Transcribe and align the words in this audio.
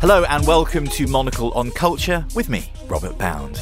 Hello 0.00 0.24
and 0.24 0.46
welcome 0.46 0.86
to 0.86 1.06
Monocle 1.08 1.50
on 1.52 1.70
Culture 1.72 2.24
with 2.34 2.48
me, 2.48 2.70
Robert 2.86 3.18
Bound. 3.18 3.60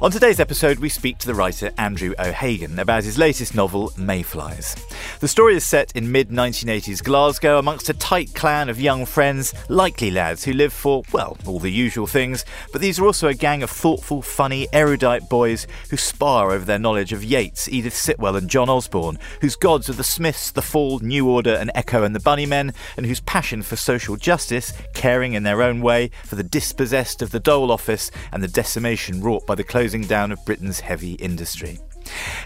On 0.00 0.10
today's 0.10 0.40
episode, 0.40 0.78
we 0.78 0.88
speak 0.88 1.18
to 1.18 1.26
the 1.26 1.34
writer 1.34 1.70
Andrew 1.76 2.14
O'Hagan 2.18 2.78
about 2.78 3.04
his 3.04 3.18
latest 3.18 3.54
novel, 3.54 3.92
Mayflies. 3.96 4.74
The 5.22 5.28
story 5.28 5.54
is 5.54 5.64
set 5.64 5.92
in 5.94 6.10
mid 6.10 6.30
1980s 6.30 7.00
Glasgow 7.00 7.60
amongst 7.60 7.88
a 7.88 7.94
tight 7.94 8.34
clan 8.34 8.68
of 8.68 8.80
young 8.80 9.06
friends, 9.06 9.54
likely 9.68 10.10
lads 10.10 10.42
who 10.42 10.52
live 10.52 10.72
for, 10.72 11.04
well, 11.12 11.38
all 11.46 11.60
the 11.60 11.70
usual 11.70 12.08
things, 12.08 12.44
but 12.72 12.80
these 12.80 12.98
are 12.98 13.06
also 13.06 13.28
a 13.28 13.34
gang 13.34 13.62
of 13.62 13.70
thoughtful, 13.70 14.20
funny, 14.20 14.66
erudite 14.72 15.28
boys 15.28 15.68
who 15.90 15.96
spar 15.96 16.50
over 16.50 16.64
their 16.64 16.80
knowledge 16.80 17.12
of 17.12 17.22
Yeats, 17.22 17.68
Edith 17.68 17.94
Sitwell, 17.94 18.34
and 18.34 18.50
John 18.50 18.68
Osborne, 18.68 19.16
whose 19.40 19.54
gods 19.54 19.88
are 19.88 19.92
the 19.92 20.02
Smiths, 20.02 20.50
the 20.50 20.60
Fall, 20.60 20.98
New 20.98 21.30
Order, 21.30 21.54
and 21.54 21.70
Echo 21.72 22.02
and 22.02 22.16
the 22.16 22.20
Bunnymen, 22.20 22.74
and 22.96 23.06
whose 23.06 23.20
passion 23.20 23.62
for 23.62 23.76
social 23.76 24.16
justice, 24.16 24.72
caring 24.92 25.34
in 25.34 25.44
their 25.44 25.62
own 25.62 25.82
way 25.82 26.10
for 26.24 26.34
the 26.34 26.42
dispossessed 26.42 27.22
of 27.22 27.30
the 27.30 27.38
dole 27.38 27.70
office, 27.70 28.10
and 28.32 28.42
the 28.42 28.48
decimation 28.48 29.20
wrought 29.20 29.46
by 29.46 29.54
the 29.54 29.62
closing 29.62 30.02
down 30.02 30.32
of 30.32 30.44
Britain's 30.44 30.80
heavy 30.80 31.12
industry. 31.12 31.78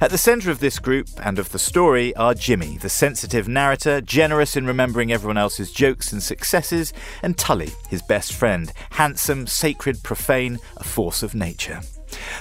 At 0.01 0.11
the 0.11 0.19
centre 0.19 0.51
of 0.51 0.61
this 0.61 0.79
group 0.79 1.09
and 1.23 1.39
of 1.39 1.53
the 1.53 1.59
story 1.59 2.15
are 2.17 2.35
Jimmy, 2.35 2.79
the 2.79 2.89
sensitive 2.89 3.49
narrator, 3.49 4.01
generous 4.01 4.57
in 4.57 4.67
remembering 4.67 5.13
everyone 5.13 5.39
else's 5.39 5.73
jokes 5.73 6.13
and 6.13 6.23
successes, 6.23 6.93
and 7.23 7.37
Tully, 7.39 7.71
his 7.89 8.03
best 8.03 8.35
friend, 8.35 8.73
handsome, 8.91 9.47
sacred, 9.47 10.03
profane, 10.03 10.59
a 10.77 10.85
force 10.85 11.23
of 11.23 11.35
nature. 11.35 11.81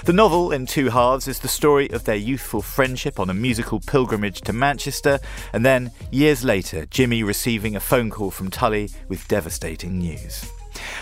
The 0.04 0.12
novel, 0.12 0.52
in 0.52 0.66
two 0.66 0.90
halves, 0.90 1.28
is 1.28 1.40
the 1.40 1.48
story 1.48 1.90
of 1.90 2.04
their 2.04 2.16
youthful 2.16 2.62
friendship 2.62 3.18
on 3.18 3.30
a 3.30 3.34
musical 3.34 3.80
pilgrimage 3.80 4.40
to 4.42 4.52
Manchester, 4.52 5.18
and 5.52 5.64
then, 5.64 5.90
years 6.10 6.44
later, 6.44 6.86
Jimmy 6.86 7.22
receiving 7.22 7.74
a 7.74 7.80
phone 7.80 8.10
call 8.10 8.30
from 8.30 8.50
Tully 8.50 8.90
with 9.08 9.26
devastating 9.28 9.98
news. 9.98 10.50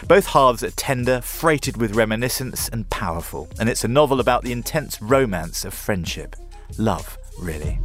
Both 0.06 0.26
halves 0.26 0.62
are 0.62 0.70
tender, 0.70 1.20
freighted 1.20 1.76
with 1.76 1.94
reminiscence, 1.94 2.68
and 2.68 2.88
powerful, 2.90 3.48
and 3.58 3.68
it's 3.68 3.84
a 3.84 3.88
novel 3.88 4.20
about 4.20 4.42
the 4.42 4.52
intense 4.52 5.00
romance 5.00 5.64
of 5.64 5.74
friendship. 5.74 6.36
Love, 6.78 7.18
really. 7.38 7.80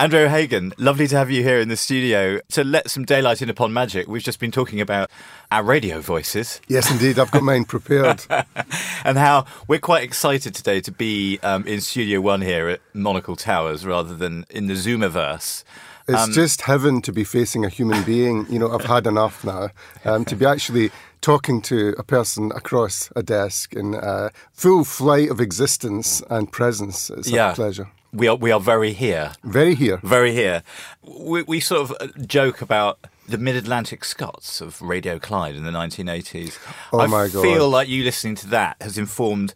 Andrew 0.00 0.20
O'Hagan, 0.20 0.72
lovely 0.78 1.06
to 1.08 1.16
have 1.18 1.30
you 1.30 1.42
here 1.42 1.60
in 1.60 1.68
the 1.68 1.76
studio 1.76 2.40
to 2.52 2.64
let 2.64 2.88
some 2.88 3.04
daylight 3.04 3.42
in 3.42 3.50
upon 3.50 3.74
magic. 3.74 4.08
We've 4.08 4.22
just 4.22 4.40
been 4.40 4.50
talking 4.50 4.80
about 4.80 5.10
our 5.52 5.62
radio 5.62 6.00
voices. 6.00 6.58
Yes, 6.68 6.90
indeed. 6.90 7.18
I've 7.18 7.30
got 7.30 7.42
mine 7.42 7.66
prepared. 7.66 8.24
and 9.04 9.18
how 9.18 9.44
we're 9.68 9.78
quite 9.78 10.02
excited 10.02 10.54
today 10.54 10.80
to 10.80 10.90
be 10.90 11.38
um, 11.42 11.66
in 11.66 11.82
Studio 11.82 12.22
One 12.22 12.40
here 12.40 12.70
at 12.70 12.80
Monocle 12.94 13.36
Towers 13.36 13.84
rather 13.84 14.16
than 14.16 14.46
in 14.48 14.68
the 14.68 14.74
Zoomiverse. 14.74 15.64
It's 16.08 16.18
um, 16.18 16.32
just 16.32 16.62
heaven 16.62 17.02
to 17.02 17.12
be 17.12 17.22
facing 17.22 17.66
a 17.66 17.68
human 17.68 18.02
being. 18.02 18.46
You 18.48 18.58
know, 18.58 18.70
I've 18.70 18.86
had 18.86 19.06
enough 19.06 19.44
now. 19.44 19.68
Um, 20.06 20.24
to 20.24 20.34
be 20.34 20.46
actually 20.46 20.92
talking 21.20 21.60
to 21.60 21.94
a 21.98 22.02
person 22.02 22.52
across 22.54 23.12
a 23.16 23.22
desk 23.22 23.74
in 23.74 23.96
uh, 23.96 24.30
full 24.54 24.84
flight 24.84 25.30
of 25.30 25.42
existence 25.42 26.22
and 26.30 26.50
presence 26.50 27.10
is 27.10 27.30
yeah. 27.30 27.52
a 27.52 27.54
pleasure 27.54 27.90
we 28.12 28.28
are 28.28 28.36
we 28.36 28.50
are 28.50 28.60
very 28.60 28.92
here. 28.92 29.32
Very 29.44 29.74
here. 29.74 29.98
Very 30.02 30.32
here. 30.32 30.62
We, 31.02 31.42
we 31.42 31.60
sort 31.60 31.82
of 31.82 31.96
uh, 32.00 32.08
joke 32.26 32.60
about 32.60 33.06
the 33.28 33.38
Mid 33.38 33.56
Atlantic 33.56 34.04
Scots 34.04 34.60
of 34.60 34.82
Radio 34.82 35.18
Clyde 35.18 35.54
in 35.54 35.64
the 35.64 35.70
1980s. 35.70 36.58
Oh 36.92 37.06
my 37.06 37.28
God. 37.28 37.40
I 37.40 37.42
feel 37.42 37.68
like 37.68 37.88
you 37.88 38.02
listening 38.02 38.34
to 38.36 38.48
that 38.48 38.76
has 38.80 38.98
informed 38.98 39.54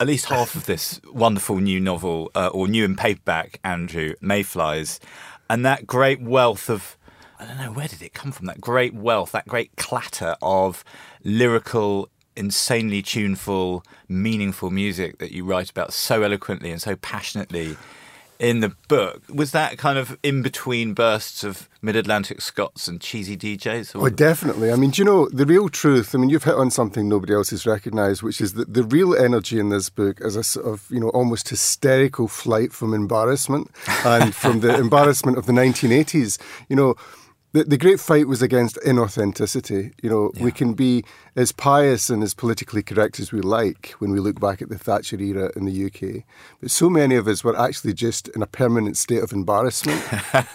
at 0.00 0.06
least 0.08 0.26
half 0.26 0.56
of 0.56 0.66
this 0.66 1.00
wonderful 1.12 1.58
new 1.58 1.78
novel, 1.78 2.30
uh, 2.34 2.48
or 2.48 2.66
new 2.66 2.84
in 2.84 2.96
paperback, 2.96 3.60
Andrew 3.62 4.14
Mayflies, 4.20 4.98
and 5.48 5.64
that 5.64 5.86
great 5.86 6.20
wealth 6.20 6.68
of. 6.68 6.96
I 7.38 7.46
don't 7.46 7.58
know 7.58 7.72
where 7.72 7.88
did 7.88 8.02
it 8.02 8.14
come 8.14 8.30
from. 8.30 8.46
That 8.46 8.60
great 8.60 8.94
wealth, 8.94 9.32
that 9.32 9.48
great 9.48 9.74
clatter 9.76 10.36
of 10.40 10.84
lyrical 11.24 12.08
insanely 12.36 13.02
tuneful, 13.02 13.84
meaningful 14.08 14.70
music 14.70 15.18
that 15.18 15.32
you 15.32 15.44
write 15.44 15.70
about 15.70 15.92
so 15.92 16.22
eloquently 16.22 16.70
and 16.70 16.80
so 16.80 16.96
passionately 16.96 17.76
in 18.42 18.58
the 18.58 18.74
book. 18.88 19.22
Was 19.32 19.52
that 19.52 19.78
kind 19.78 19.96
of 19.96 20.18
in 20.22 20.42
between 20.42 20.94
bursts 20.94 21.44
of 21.44 21.68
mid 21.80 21.94
Atlantic 21.94 22.40
Scots 22.40 22.88
and 22.88 23.00
cheesy 23.00 23.36
DJs? 23.36 23.94
Or? 23.94 24.06
Oh, 24.06 24.10
definitely. 24.10 24.72
I 24.72 24.76
mean, 24.76 24.90
do 24.90 25.00
you 25.00 25.06
know 25.06 25.28
the 25.28 25.46
real 25.46 25.68
truth? 25.68 26.14
I 26.14 26.18
mean, 26.18 26.28
you've 26.28 26.44
hit 26.44 26.56
on 26.56 26.70
something 26.70 27.08
nobody 27.08 27.34
else 27.34 27.50
has 27.50 27.64
recognised, 27.66 28.22
which 28.22 28.40
is 28.40 28.54
that 28.54 28.74
the 28.74 28.82
real 28.82 29.14
energy 29.14 29.60
in 29.60 29.68
this 29.68 29.88
book 29.88 30.20
is 30.20 30.34
a 30.34 30.42
sort 30.42 30.66
of, 30.66 30.86
you 30.90 30.98
know, 30.98 31.10
almost 31.10 31.50
hysterical 31.50 32.26
flight 32.26 32.72
from 32.72 32.92
embarrassment 32.92 33.70
and 34.04 34.34
from 34.34 34.58
the 34.60 34.76
embarrassment 34.78 35.38
of 35.38 35.46
the 35.46 35.52
1980s. 35.52 36.38
You 36.68 36.76
know, 36.76 36.94
the, 37.52 37.64
the 37.64 37.78
great 37.78 38.00
fight 38.00 38.26
was 38.26 38.42
against 38.42 38.76
inauthenticity. 38.76 39.92
You 40.02 40.10
know, 40.10 40.30
yeah. 40.34 40.44
we 40.44 40.52
can 40.52 40.72
be 40.72 41.04
as 41.36 41.52
pious 41.52 42.10
and 42.10 42.22
as 42.22 42.34
politically 42.34 42.82
correct 42.82 43.20
as 43.20 43.32
we 43.32 43.40
like 43.40 43.94
when 43.98 44.10
we 44.10 44.20
look 44.20 44.40
back 44.40 44.62
at 44.62 44.68
the 44.68 44.78
Thatcher 44.78 45.20
era 45.20 45.50
in 45.54 45.66
the 45.66 45.86
UK. 45.86 46.24
But 46.60 46.70
so 46.70 46.88
many 46.88 47.14
of 47.14 47.28
us 47.28 47.44
were 47.44 47.58
actually 47.58 47.94
just 47.94 48.28
in 48.28 48.42
a 48.42 48.46
permanent 48.46 48.96
state 48.96 49.22
of 49.22 49.32
embarrassment 49.32 50.02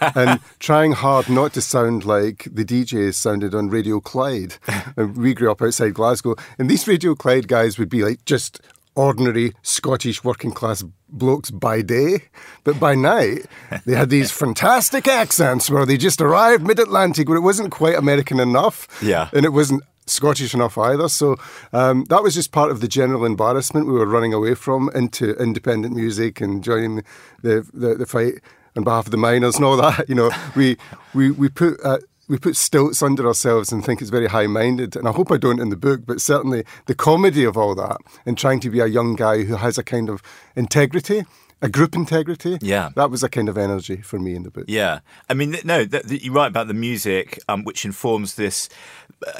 and 0.16 0.40
trying 0.58 0.92
hard 0.92 1.28
not 1.28 1.52
to 1.54 1.60
sound 1.60 2.04
like 2.04 2.48
the 2.50 2.64
DJs 2.64 3.14
sounded 3.14 3.54
on 3.54 3.70
Radio 3.70 4.00
Clyde. 4.00 4.56
and 4.66 4.92
uh, 5.16 5.20
we 5.20 5.34
grew 5.34 5.50
up 5.50 5.62
outside 5.62 5.94
Glasgow, 5.94 6.34
and 6.58 6.68
these 6.68 6.88
Radio 6.88 7.14
Clyde 7.14 7.48
guys 7.48 7.78
would 7.78 7.88
be 7.88 8.04
like 8.04 8.24
just 8.24 8.60
ordinary 8.98 9.54
Scottish 9.62 10.24
working 10.24 10.50
class 10.50 10.82
blokes 11.08 11.50
by 11.50 11.82
day, 11.82 12.24
but 12.64 12.80
by 12.80 12.94
night 12.94 13.46
they 13.86 13.94
had 13.94 14.10
these 14.10 14.30
fantastic 14.42 15.06
accents 15.06 15.70
where 15.70 15.86
they 15.86 15.96
just 15.96 16.20
arrived 16.20 16.66
mid 16.66 16.78
Atlantic, 16.78 17.28
but 17.28 17.34
it 17.34 17.40
wasn't 17.40 17.70
quite 17.70 17.94
American 17.94 18.40
enough. 18.40 18.88
Yeah. 19.00 19.30
And 19.32 19.44
it 19.44 19.52
wasn't 19.52 19.84
Scottish 20.06 20.52
enough 20.52 20.76
either. 20.76 21.08
So 21.08 21.36
um, 21.72 22.04
that 22.06 22.22
was 22.22 22.34
just 22.34 22.50
part 22.50 22.70
of 22.70 22.80
the 22.80 22.88
general 22.88 23.24
embarrassment 23.24 23.86
we 23.86 23.92
were 23.92 24.06
running 24.06 24.34
away 24.34 24.54
from 24.54 24.90
into 24.94 25.34
independent 25.36 25.94
music 25.94 26.40
and 26.40 26.64
joining 26.64 27.04
the, 27.42 27.68
the, 27.72 27.94
the 27.94 28.06
fight 28.06 28.40
on 28.76 28.84
behalf 28.84 29.06
of 29.06 29.10
the 29.12 29.16
miners 29.16 29.56
and 29.56 29.64
all 29.64 29.76
that. 29.76 30.04
You 30.08 30.14
know, 30.14 30.30
we, 30.56 30.76
we, 31.14 31.30
we 31.30 31.48
put. 31.48 31.78
Uh, 31.84 31.98
we 32.28 32.38
put 32.38 32.56
stilts 32.56 33.02
under 33.02 33.26
ourselves 33.26 33.72
and 33.72 33.84
think 33.84 34.00
it's 34.00 34.10
very 34.10 34.28
high 34.28 34.46
minded. 34.46 34.94
And 34.94 35.08
I 35.08 35.12
hope 35.12 35.32
I 35.32 35.38
don't 35.38 35.60
in 35.60 35.70
the 35.70 35.76
book, 35.76 36.02
but 36.06 36.20
certainly 36.20 36.64
the 36.86 36.94
comedy 36.94 37.44
of 37.44 37.56
all 37.56 37.74
that 37.74 37.98
and 38.26 38.36
trying 38.36 38.60
to 38.60 38.70
be 38.70 38.80
a 38.80 38.86
young 38.86 39.16
guy 39.16 39.44
who 39.44 39.56
has 39.56 39.78
a 39.78 39.82
kind 39.82 40.08
of 40.08 40.22
integrity 40.54 41.24
a 41.60 41.68
group 41.68 41.94
integrity. 41.94 42.58
Yeah, 42.60 42.90
that 42.96 43.10
was 43.10 43.22
a 43.22 43.28
kind 43.28 43.48
of 43.48 43.58
energy 43.58 43.96
for 43.98 44.18
me 44.18 44.34
in 44.34 44.42
the 44.42 44.50
book. 44.50 44.64
Yeah, 44.68 45.00
I 45.28 45.34
mean, 45.34 45.56
no, 45.64 45.86
you 46.08 46.32
write 46.32 46.48
about 46.48 46.68
the 46.68 46.74
music, 46.74 47.38
um, 47.48 47.64
which 47.64 47.84
informs 47.84 48.34
this 48.34 48.68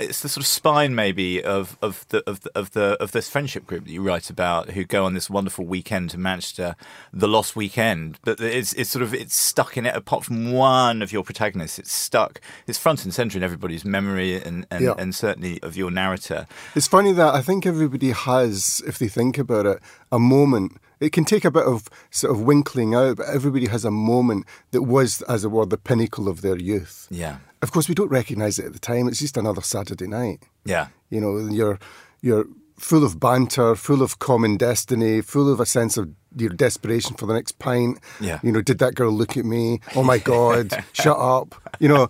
it's 0.01 0.23
the 0.23 0.29
sort 0.29 0.43
of 0.43 0.47
spine 0.47 0.95
maybe 0.95 1.43
of 1.43 1.79
of 1.83 2.07
the 2.09 2.29
of 2.29 2.41
the, 2.41 2.51
of 2.59 2.73
the 2.73 2.97
of 3.01 3.13
this 3.13 3.29
friendship 3.29 3.67
group 3.67 3.85
that 3.85 3.93
you 3.93 4.03
write 4.03 4.31
about 4.31 4.71
who 4.71 4.85
go 4.85 5.05
on 5.05 5.15
this 5.15 5.31
wonderful 5.31 5.65
weekend 5.65 6.11
to 6.11 6.19
Manchester, 6.19 6.75
the 7.13 7.29
lost 7.29 7.55
weekend. 7.55 8.19
But 8.25 8.41
it's 8.41 8.73
it's 8.75 8.91
sort 8.91 9.03
of 9.03 9.15
it's 9.15 9.35
stuck 9.35 9.77
in 9.77 9.87
it. 9.87 9.95
Apart 9.95 10.25
from 10.25 10.53
one 10.53 11.03
of 11.03 11.13
your 11.13 11.23
protagonists, 11.23 11.79
it's 11.79 11.93
stuck. 11.93 12.41
It's 12.67 12.79
front 12.79 13.05
and 13.05 13.15
center 13.15 13.39
in 13.39 13.45
everybody's 13.45 13.85
memory 13.85 14.41
and 14.43 14.67
and, 14.71 14.85
yeah. 14.85 14.95
and 14.99 15.15
certainly 15.15 15.63
of 15.63 15.77
your 15.77 15.91
narrator. 15.91 16.47
It's 16.75 16.89
funny 16.89 17.13
that 17.13 17.35
I 17.35 17.43
think 17.43 17.67
everybody 17.67 18.11
has, 18.11 18.83
if 18.87 18.99
they 18.99 19.09
think 19.09 19.39
about 19.39 19.67
it, 19.67 19.79
a 20.11 20.19
moment. 20.19 20.79
It 21.01 21.13
can 21.13 21.25
take 21.25 21.45
a 21.45 21.51
bit 21.51 21.65
of 21.65 21.89
sort 22.11 22.35
of 22.35 22.43
winkling 22.43 22.95
out, 22.95 23.19
but 23.19 23.27
everybody 23.27 23.67
has 23.67 23.85
a 23.85 23.91
moment 23.91 24.47
that 24.73 24.83
was, 24.83 25.23
as 25.23 25.45
it 25.45 25.49
were, 25.49 25.67
the 25.67 25.79
pinnacle 25.79 26.29
of 26.29 26.41
their 26.41 26.57
youth. 26.57 27.07
Yeah. 27.11 27.39
Of 27.63 27.73
course, 27.73 27.89
we 27.89 27.95
don't 27.95 28.11
recognise 28.11 28.59
it 28.59 28.67
at 28.67 28.73
the 28.73 28.79
time. 28.79 29.09
It's 29.09 29.19
just 29.19 29.37
another 29.37 29.63
Saturday 29.63 30.07
night. 30.07 30.43
Yeah. 30.65 30.89
You 31.11 31.21
know, 31.21 31.39
you're 31.39 31.79
you're 32.21 32.47
full 32.79 33.05
of 33.05 33.19
banter, 33.19 33.75
full 33.75 34.03
of 34.03 34.19
common 34.19 34.57
destiny, 34.57 35.21
full 35.21 35.53
of 35.53 35.61
a 35.61 35.67
sense 35.67 35.97
of 35.97 36.11
your 36.37 36.51
desperation 36.51 37.17
for 37.17 37.27
the 37.27 37.35
next 37.35 37.59
pint. 37.59 37.99
Yeah. 38.21 38.39
You 38.43 38.53
know, 38.53 38.63
did 38.63 38.79
that 38.79 38.95
girl 38.95 39.11
look 39.11 39.37
at 39.37 39.45
me? 39.45 39.81
Oh 39.97 40.03
my 40.03 40.19
God, 40.33 40.85
shut 40.93 41.19
up. 41.19 41.55
You 41.81 41.89
know, 41.89 42.09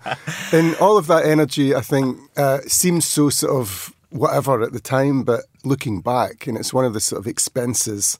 and 0.53 0.77
all 0.77 0.99
of 0.99 1.07
that 1.07 1.25
energy, 1.25 1.75
I 1.75 1.81
think, 1.81 2.19
uh, 2.37 2.59
seems 2.67 3.05
so 3.07 3.31
sort 3.31 3.55
of 3.55 3.95
whatever 4.11 4.63
at 4.63 4.73
the 4.73 4.81
time, 4.81 5.23
but 5.23 5.43
looking 5.65 6.01
back, 6.01 6.47
and 6.47 6.57
it's 6.57 6.73
one 6.73 6.85
of 6.85 6.95
the 6.95 7.01
sort 7.01 7.21
of 7.21 7.27
expenses 7.27 8.19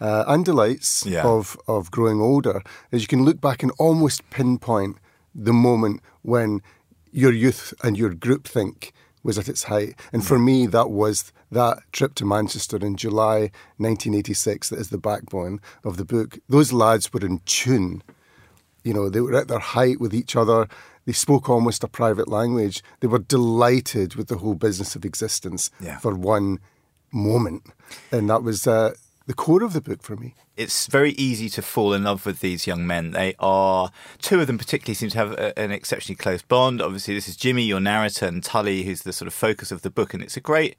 uh, 0.00 0.24
and 0.26 0.44
delights 0.44 1.04
yeah. 1.06 1.24
of, 1.24 1.56
of 1.66 1.90
growing 1.90 2.20
older, 2.20 2.62
is 2.90 3.02
you 3.02 3.08
can 3.08 3.24
look 3.24 3.40
back 3.40 3.62
and 3.62 3.72
almost 3.78 4.28
pinpoint 4.30 4.96
the 5.34 5.52
moment 5.52 6.00
when 6.22 6.60
your 7.12 7.32
youth 7.32 7.72
and 7.82 7.96
your 7.96 8.14
groupthink 8.14 8.92
was 9.22 9.38
at 9.38 9.48
its 9.48 9.64
height. 9.64 9.94
And 10.12 10.24
for 10.26 10.38
me, 10.38 10.66
that 10.66 10.90
was 10.90 11.32
that 11.50 11.78
trip 11.92 12.14
to 12.16 12.24
Manchester 12.24 12.76
in 12.76 12.96
July 12.96 13.50
1986 13.78 14.68
that 14.70 14.78
is 14.78 14.90
the 14.90 14.98
backbone 14.98 15.60
of 15.84 15.96
the 15.96 16.04
book. 16.04 16.38
Those 16.48 16.72
lads 16.72 17.12
were 17.12 17.20
in 17.24 17.40
tune. 17.44 18.02
You 18.84 18.94
know, 18.94 19.08
they 19.08 19.20
were 19.20 19.34
at 19.34 19.48
their 19.48 19.58
height 19.58 20.00
with 20.00 20.14
each 20.14 20.36
other. 20.36 20.68
they 21.06 21.12
spoke 21.12 21.48
almost 21.48 21.82
a 21.82 21.88
private 21.88 22.28
language. 22.28 22.82
They 23.00 23.08
were 23.08 23.18
delighted 23.18 24.14
with 24.14 24.28
the 24.28 24.36
whole 24.38 24.54
business 24.54 24.94
of 24.94 25.04
existence 25.04 25.70
Yeah. 25.80 25.98
for 25.98 26.14
one 26.14 26.58
moment. 27.10 27.62
And 28.12 28.28
that 28.30 28.42
was 28.42 28.66
uh, 28.66 28.92
the 29.28 29.34
core 29.34 29.62
of 29.62 29.74
the 29.74 29.82
book 29.82 30.02
for 30.02 30.16
me. 30.16 30.34
it's 30.56 30.86
very 30.86 31.10
easy 31.12 31.50
to 31.50 31.60
fall 31.60 31.92
in 31.92 32.04
love 32.04 32.24
with 32.24 32.40
these 32.40 32.66
young 32.66 32.86
men. 32.86 33.10
They 33.10 33.34
are 33.38 33.92
two 34.22 34.40
of 34.40 34.46
them 34.46 34.56
particularly 34.56 34.94
seem 34.94 35.10
to 35.10 35.18
have 35.18 35.32
a, 35.32 35.56
an 35.58 35.70
exceptionally 35.70 36.16
close 36.16 36.40
bond. 36.40 36.80
Obviously, 36.80 37.12
this 37.12 37.28
is 37.28 37.36
Jimmy, 37.36 37.64
your 37.64 37.78
narrator, 37.78 38.24
and 38.24 38.42
Tully, 38.42 38.84
who's 38.84 39.02
the 39.02 39.12
sort 39.12 39.26
of 39.26 39.34
focus 39.34 39.70
of 39.70 39.82
the 39.82 39.90
book, 39.90 40.14
and 40.14 40.22
it's 40.22 40.38
a 40.38 40.40
great. 40.40 40.76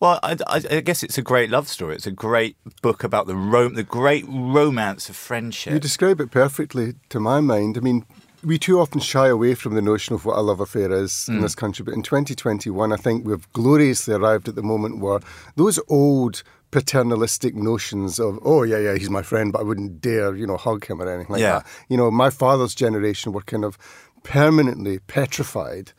Well, 0.00 0.18
I, 0.24 0.36
I, 0.48 0.62
I 0.68 0.80
guess 0.80 1.04
it's 1.04 1.16
a 1.16 1.22
great 1.22 1.48
love 1.48 1.68
story. 1.68 1.94
It's 1.94 2.08
a 2.08 2.10
great 2.10 2.56
book 2.82 3.04
about 3.04 3.28
the 3.28 3.36
rom- 3.36 3.74
the 3.74 3.84
great 3.84 4.24
romance 4.26 5.08
of 5.08 5.14
friendship. 5.14 5.74
You 5.74 5.78
describe 5.78 6.20
it 6.20 6.32
perfectly 6.32 6.94
to 7.10 7.20
my 7.20 7.40
mind. 7.40 7.78
I 7.78 7.80
mean, 7.80 8.04
we 8.42 8.58
too 8.58 8.80
often 8.80 9.00
shy 9.00 9.28
away 9.28 9.54
from 9.54 9.74
the 9.74 9.80
notion 9.80 10.16
of 10.16 10.24
what 10.24 10.36
a 10.36 10.40
love 10.40 10.58
affair 10.58 10.90
is 10.90 11.28
in 11.28 11.38
mm. 11.38 11.42
this 11.42 11.54
country. 11.54 11.84
But 11.84 11.94
in 11.94 12.02
2021, 12.02 12.92
I 12.92 12.96
think 12.96 13.24
we've 13.24 13.50
gloriously 13.52 14.12
arrived 14.12 14.48
at 14.48 14.56
the 14.56 14.62
moment 14.62 14.98
where 14.98 15.20
those 15.54 15.78
old 15.88 16.42
paternalistic 16.74 17.54
notions 17.54 18.18
of, 18.18 18.36
oh, 18.44 18.64
yeah, 18.64 18.78
yeah, 18.78 18.94
he's 18.98 19.08
my 19.08 19.22
friend, 19.22 19.52
but 19.52 19.60
I 19.60 19.64
wouldn't 19.64 20.00
dare, 20.00 20.34
you 20.34 20.44
know, 20.44 20.56
hug 20.56 20.84
him 20.86 21.00
or 21.00 21.08
anything 21.08 21.32
like 21.32 21.40
Yeah. 21.40 21.60
that. 21.60 21.66
You 21.88 21.96
know, 21.96 22.10
my 22.10 22.30
father's 22.30 22.74
generation 22.74 23.32
were 23.32 23.42
kind 23.42 23.64
of 23.64 23.78
permanently 24.24 24.98
petrified 24.98 25.92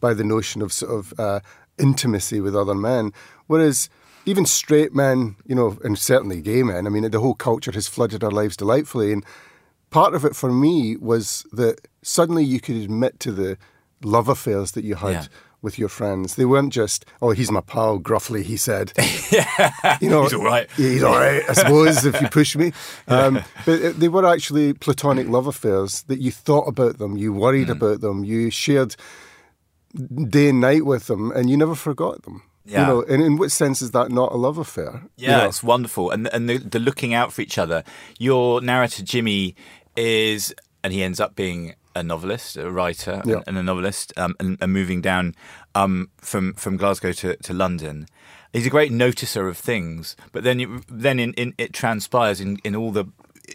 by 0.00 0.14
the 0.14 0.24
notion 0.24 0.62
of 0.62 0.72
sort 0.72 0.92
of 0.92 1.12
uh, 1.20 1.40
intimacy 1.78 2.40
with 2.40 2.56
other 2.56 2.74
men. 2.74 3.12
Whereas 3.48 3.90
even 4.24 4.46
straight 4.46 4.94
men, 4.94 5.36
you 5.44 5.54
know, 5.54 5.76
and 5.84 5.98
certainly 5.98 6.40
gay 6.40 6.62
men, 6.62 6.86
I 6.86 6.90
mean, 6.90 7.10
the 7.10 7.20
whole 7.20 7.34
culture 7.34 7.72
has 7.72 7.86
flooded 7.86 8.24
our 8.24 8.30
lives 8.30 8.56
delightfully. 8.56 9.12
And 9.12 9.24
part 9.90 10.14
of 10.14 10.24
it 10.24 10.34
for 10.34 10.50
me 10.50 10.96
was 10.96 11.44
that 11.52 11.86
suddenly 12.02 12.44
you 12.44 12.60
could 12.60 12.76
admit 12.76 13.20
to 13.20 13.30
the 13.32 13.58
love 14.02 14.28
affairs 14.28 14.72
that 14.72 14.84
you 14.84 14.94
had 14.94 15.12
Yeah. 15.12 15.26
With 15.64 15.78
your 15.78 15.88
friends. 15.88 16.36
They 16.36 16.44
weren't 16.44 16.72
just, 16.72 17.04
oh, 17.20 17.30
he's 17.32 17.50
my 17.50 17.60
pal, 17.62 17.98
gruffly, 17.98 18.44
he 18.44 18.56
said. 18.56 18.92
yeah, 19.32 19.98
You 20.00 20.10
know, 20.10 20.22
He's 20.22 20.34
all 20.34 20.44
right. 20.44 20.70
He's 20.76 21.02
all 21.02 21.16
right, 21.18 21.42
I 21.48 21.52
suppose, 21.54 22.04
if 22.04 22.20
you 22.20 22.28
push 22.28 22.54
me. 22.54 22.72
Um, 23.08 23.42
but 23.66 23.98
they 23.98 24.08
were 24.08 24.24
actually 24.26 24.72
platonic 24.74 25.26
love 25.28 25.46
affairs 25.46 26.02
that 26.04 26.20
you 26.20 26.30
thought 26.30 26.68
about 26.68 26.98
them, 26.98 27.16
you 27.16 27.32
worried 27.32 27.68
Mm. 27.68 27.72
about 27.72 28.00
them, 28.00 28.22
you 28.24 28.50
shared 28.50 28.94
day 30.28 30.48
and 30.50 30.60
night 30.60 30.84
with 30.84 31.06
them, 31.06 31.30
and 31.32 31.48
you 31.50 31.56
never 31.56 31.74
forgot 31.74 32.22
them. 32.22 32.42
Yeah. 32.66 32.80
You 32.80 32.86
know, 32.86 33.02
and 33.02 33.22
in 33.22 33.36
what 33.36 33.52
sense 33.52 33.82
is 33.82 33.90
that 33.92 34.10
not 34.10 34.32
a 34.32 34.36
love 34.36 34.58
affair? 34.58 35.02
You 35.16 35.28
Yeah, 35.28 35.36
know? 35.38 35.46
it's 35.48 35.62
wonderful, 35.62 36.10
and 36.10 36.28
and 36.32 36.48
the, 36.48 36.58
the 36.58 36.78
looking 36.78 37.12
out 37.14 37.32
for 37.32 37.42
each 37.42 37.58
other. 37.58 37.84
Your 38.18 38.60
narrator 38.62 39.02
Jimmy 39.02 39.54
is, 39.96 40.54
and 40.82 40.92
he 40.92 41.02
ends 41.02 41.20
up 41.20 41.36
being 41.36 41.74
a 41.94 42.02
novelist, 42.02 42.56
a 42.56 42.70
writer, 42.70 43.22
Yeah. 43.24 43.36
and, 43.36 43.44
and 43.48 43.58
a 43.58 43.62
novelist, 43.62 44.12
um, 44.16 44.34
and, 44.40 44.58
and 44.60 44.72
moving 44.72 45.00
down 45.00 45.34
um, 45.74 46.10
from 46.18 46.54
from 46.54 46.76
Glasgow 46.76 47.12
to, 47.12 47.36
to 47.36 47.52
London. 47.52 48.06
He's 48.52 48.66
a 48.66 48.70
great 48.70 48.92
noticer 48.92 49.48
of 49.48 49.56
things, 49.58 50.16
but 50.32 50.44
then 50.44 50.60
you, 50.60 50.82
then 50.88 51.18
in, 51.18 51.32
in 51.34 51.54
it 51.58 51.72
transpires 51.72 52.40
in, 52.40 52.58
in 52.64 52.76
all 52.76 52.92
the 52.92 53.06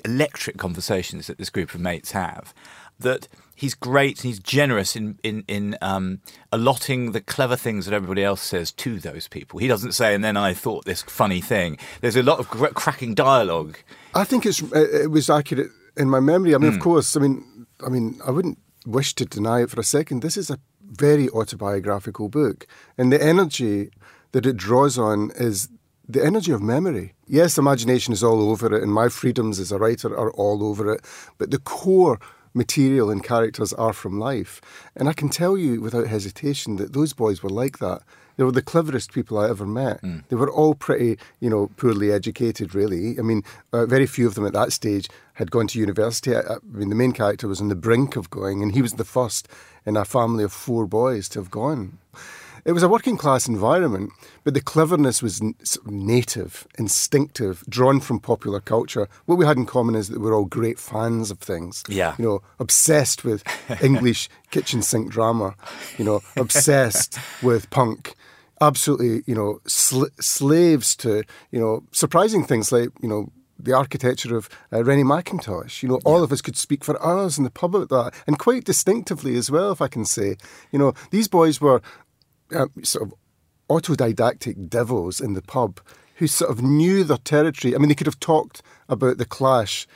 electric 0.06 0.58
conversations 0.58 1.28
that 1.28 1.38
this 1.38 1.50
group 1.50 1.74
of 1.74 1.80
mates 1.82 2.12
have 2.12 2.54
that 3.00 3.28
he's 3.56 3.74
great 3.74 4.18
and 4.18 4.26
he's 4.30 4.40
generous 4.40 4.96
in 4.96 5.18
in 5.24 5.44
in 5.48 5.78
um, 5.82 6.20
allotting 6.52 7.14
the 7.14 7.22
clever 7.22 7.56
things 7.56 7.86
that 7.86 7.94
everybody 7.96 8.24
else 8.24 8.42
says 8.42 8.72
to 8.74 9.00
those 9.00 9.28
people. 9.30 9.58
He 9.60 9.68
doesn't 9.70 9.94
say, 9.94 10.14
"And 10.14 10.22
then 10.24 10.36
I 10.36 10.54
thought 10.54 10.84
this 10.86 11.02
funny 11.04 11.40
thing." 11.42 11.78
There's 12.02 12.18
a 12.18 12.24
lot 12.24 12.40
of 12.40 12.50
gr- 12.50 12.68
cracking 12.68 13.16
dialogue. 13.16 13.78
I 14.14 14.26
think 14.26 14.46
it's 14.46 14.62
it 14.62 15.04
it 15.04 15.12
was 15.12 15.30
accurate 15.30 15.72
in 15.96 16.10
my 16.10 16.20
memory. 16.20 16.54
I 16.54 16.58
mean, 16.58 16.72
Hmm. 16.72 16.78
of 16.78 16.84
course, 16.84 17.16
I 17.16 17.22
mean, 17.22 17.59
I 17.86 17.90
mean, 17.90 18.20
I 18.26 18.32
wouldn't 18.32 18.60
wish 18.86 19.14
to 19.16 19.26
deny 19.26 19.62
it 19.62 19.70
for 19.70 19.80
a 19.80 19.84
second. 19.84 20.22
This 20.22 20.38
is 20.38 20.50
a 20.50 20.60
very 20.84 21.30
autobiographical 21.30 22.30
book, 22.30 22.68
and 22.98 23.12
the 23.12 23.22
energy 23.24 23.92
that 24.32 24.46
it 24.46 24.58
draws 24.58 24.98
on 24.98 25.32
is 25.36 25.70
the 26.08 26.24
energy 26.26 26.52
of 26.52 26.62
memory. 26.62 27.14
Yes, 27.28 27.58
imagination 27.58 28.14
is 28.14 28.24
all 28.24 28.50
over 28.50 28.76
it, 28.76 28.82
and 28.82 28.92
my 28.92 29.10
freedoms 29.10 29.60
as 29.60 29.72
a 29.72 29.78
writer 29.78 30.10
are 30.18 30.32
all 30.32 30.64
over 30.64 30.92
it, 30.94 31.06
but 31.38 31.52
the 31.52 31.60
core 31.60 32.20
material 32.54 33.12
and 33.12 33.24
characters 33.24 33.74
are 33.74 33.94
from 33.94 34.20
life. 34.20 34.60
And 34.96 35.08
I 35.08 35.14
can 35.14 35.30
tell 35.30 35.56
you 35.56 35.82
without 35.82 36.08
hesitation 36.08 36.78
that 36.78 36.94
those 36.94 37.14
boys 37.14 37.44
were 37.44 37.50
like 37.50 37.78
that. 37.78 38.02
They 38.38 38.44
were 38.44 38.52
the 38.54 38.62
cleverest 38.62 39.12
people 39.12 39.38
I 39.38 39.50
ever 39.50 39.66
met. 39.66 40.00
They 40.30 40.36
were 40.36 40.50
all 40.50 40.74
pretty, 40.74 41.20
you 41.42 41.50
know, 41.50 41.70
poorly 41.76 42.12
educated, 42.12 42.74
really. 42.74 43.20
I 43.20 43.22
mean, 43.22 43.44
uh, 43.74 43.86
very 43.86 44.08
few 44.08 44.26
of 44.26 44.36
them 44.36 44.46
at 44.46 44.54
that 44.54 44.72
stage 44.72 45.10
had 45.40 45.52
gone 45.52 45.68
to 45.68 45.80
university. 45.80 46.36
I, 46.36 46.42
I 46.42 46.58
mean, 46.64 46.90
the 46.90 46.96
main 46.96 47.14
character 47.14 47.48
was 47.48 47.62
on 47.62 47.70
the 47.70 47.76
brink 47.76 48.16
of 48.18 48.30
going, 48.30 48.62
and 48.62 48.74
he 48.74 48.82
was 48.82 48.94
the 48.94 49.06
first 49.06 49.48
in 49.86 49.98
a 49.98 50.06
family 50.06 50.44
of 50.44 50.52
four 50.52 50.86
boys 50.86 51.30
to 51.30 51.40
have 51.40 51.50
gone. 51.50 51.98
It 52.66 52.74
was 52.74 52.84
a 52.84 52.90
working 52.90 53.16
class 53.16 53.48
environment, 53.48 54.12
but 54.44 54.54
the 54.54 54.62
cleverness 54.62 55.24
was 55.24 55.42
n- 55.42 55.56
sort 55.64 55.88
of 55.88 55.94
native, 55.94 56.68
instinctive, 56.78 57.64
drawn 57.70 58.02
from 58.02 58.20
popular 58.20 58.60
culture. 58.60 59.08
What 59.28 59.38
we 59.38 59.46
had 59.46 59.56
in 59.56 59.66
common 59.66 59.96
is 59.96 60.10
that 60.10 60.20
we 60.20 60.26
were 60.26 60.36
all 60.36 60.44
great 60.44 60.78
fans 60.78 61.32
of 61.32 61.40
things. 61.40 61.84
Yeah. 61.88 62.16
You 62.20 62.26
know, 62.26 62.42
obsessed 62.60 63.24
with 63.24 63.44
English 63.82 64.30
kitchen 64.52 64.82
sink 64.82 65.10
drama, 65.10 65.56
you 65.98 66.04
know, 66.04 66.22
obsessed 66.36 67.18
with 67.42 67.70
punk. 67.70 68.14
Absolutely, 68.60 69.24
you 69.26 69.36
know, 69.36 69.62
sl- 69.66 70.14
slaves 70.20 70.98
to, 70.98 71.24
you 71.52 71.62
know, 71.62 71.84
surprising 71.94 72.44
things 72.44 72.74
like, 72.74 72.90
you 73.02 73.08
know, 73.08 73.32
the 73.62 73.74
architecture 73.74 74.36
of 74.36 74.50
uh, 74.72 74.84
Rennie 74.84 75.04
Mackintosh. 75.04 75.84
You 75.84 75.90
know, 75.90 76.00
all 76.06 76.24
of 76.24 76.32
us 76.32 76.42
could 76.42 76.56
speak 76.58 76.84
for 76.84 77.02
hours 77.04 77.38
in 77.38 77.44
the 77.44 77.50
pub 77.52 77.76
about 77.76 77.90
that, 77.90 78.14
and 78.26 78.40
quite 78.40 78.64
distinctively 78.64 79.36
as 79.36 79.52
well, 79.52 79.72
if 79.72 79.82
I 79.82 79.88
can 79.88 80.06
say. 80.06 80.38
You 80.72 80.80
know, 80.80 80.94
these 81.12 81.28
boys 81.28 81.60
were 81.62 81.82
uh, 82.56 82.68
sort 82.84 83.08
of 83.08 83.14
autodidactic 83.70 84.70
devils 84.70 85.22
in 85.22 85.34
the 85.34 85.42
pub 85.42 85.80
who 86.16 86.28
sort 86.28 86.52
of 86.52 86.62
knew 86.62 87.04
their 87.04 87.18
territory. 87.18 87.76
I 87.76 87.78
mean, 87.78 87.90
they 87.90 87.96
could 87.96 88.08
have 88.08 88.20
talked 88.20 88.62
about 88.90 89.18
the 89.18 89.26
Clash 89.26 89.88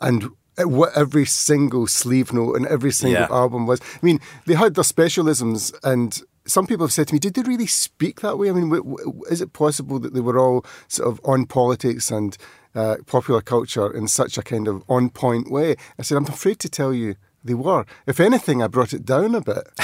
and 0.00 0.30
what 0.58 0.96
every 0.96 1.24
single 1.24 1.86
sleeve 1.88 2.32
note 2.32 2.54
and 2.54 2.66
every 2.66 2.92
single 2.92 3.22
Yeah. 3.22 3.28
album 3.30 3.66
was. 3.66 3.80
I 3.80 4.06
mean, 4.06 4.20
they 4.46 4.54
had 4.54 4.74
their 4.74 4.84
specialisms, 4.84 5.72
and 5.82 6.22
some 6.46 6.66
people 6.66 6.86
have 6.86 6.92
said 6.92 7.08
to 7.08 7.14
me, 7.14 7.18
"Did 7.18 7.34
they 7.34 7.42
really 7.42 7.66
speak 7.66 8.20
that 8.20 8.38
way?" 8.38 8.50
I 8.50 8.52
mean, 8.52 8.68
w- 8.70 8.84
w- 8.84 9.22
is 9.30 9.40
it 9.40 9.52
possible 9.52 9.98
that 9.98 10.14
they 10.14 10.20
were 10.20 10.38
all 10.38 10.64
sort 10.86 11.08
of 11.08 11.20
on 11.24 11.46
politics 11.46 12.10
and 12.12 12.36
uh, 12.74 12.96
popular 13.06 13.40
culture 13.40 13.92
in 13.92 14.08
such 14.08 14.38
a 14.38 14.42
kind 14.42 14.68
of 14.68 14.82
on 14.88 15.10
point 15.10 15.50
way? 15.50 15.76
I 15.98 16.02
said, 16.02 16.16
"I'm 16.16 16.26
afraid 16.26 16.58
to 16.60 16.68
tell 16.68 16.92
you." 16.92 17.16
They 17.46 17.52
were. 17.52 17.84
If 18.06 18.20
anything, 18.20 18.62
I 18.62 18.68
brought 18.68 18.94
it 18.94 19.04
down 19.04 19.34
a 19.34 19.42
bit. 19.42 19.68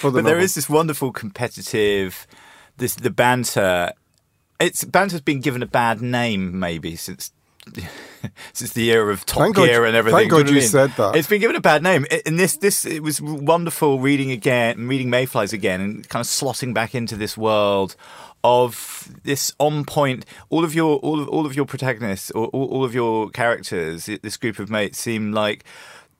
For 0.00 0.10
But 0.10 0.16
them 0.16 0.24
there 0.26 0.38
this 0.54 0.68
wonderful 0.68 1.12
competitive, 1.12 2.26
this 2.76 2.94
the 2.94 3.08
banter. 3.08 3.92
It's 4.60 4.84
banter's 4.84 5.22
been 5.22 5.40
given 5.40 5.62
a 5.62 5.66
bad 5.66 6.02
name 6.02 6.58
maybe 6.58 6.96
since. 6.96 7.32
Since 8.52 8.72
the 8.74 8.90
era 8.92 9.12
of 9.12 9.24
Top 9.24 9.38
Thank 9.42 9.56
God- 9.56 9.66
Gear 9.66 9.84
and 9.84 9.96
everything, 9.96 10.18
thank 10.18 10.30
God 10.30 10.48
you 10.48 10.56
mean? 10.56 10.62
said 10.68 10.90
that. 10.96 11.16
It's 11.16 11.28
been 11.28 11.40
given 11.40 11.56
a 11.56 11.60
bad 11.60 11.82
name. 11.82 12.06
And 12.26 12.38
this, 12.38 12.56
this, 12.56 12.84
it 12.84 13.02
was 13.02 13.20
wonderful 13.20 13.98
reading 14.00 14.30
again, 14.30 14.88
reading 14.88 15.08
Mayflies 15.10 15.52
again, 15.52 15.80
and 15.80 16.08
kind 16.08 16.20
of 16.20 16.26
slotting 16.26 16.74
back 16.74 16.94
into 16.94 17.16
this 17.16 17.36
world 17.38 17.96
of 18.44 19.08
this 19.24 19.52
on 19.58 19.84
point. 19.84 20.24
All 20.50 20.64
of 20.64 20.74
your, 20.74 20.98
all 20.98 21.20
of, 21.20 21.28
all 21.28 21.46
of 21.46 21.54
your 21.56 21.64
protagonists, 21.64 22.30
or 22.32 22.48
all, 22.48 22.66
all 22.66 22.84
of 22.84 22.94
your 22.94 23.30
characters, 23.30 24.06
this 24.06 24.36
group 24.36 24.58
of 24.58 24.70
mates 24.70 24.98
seem 24.98 25.32
like 25.32 25.64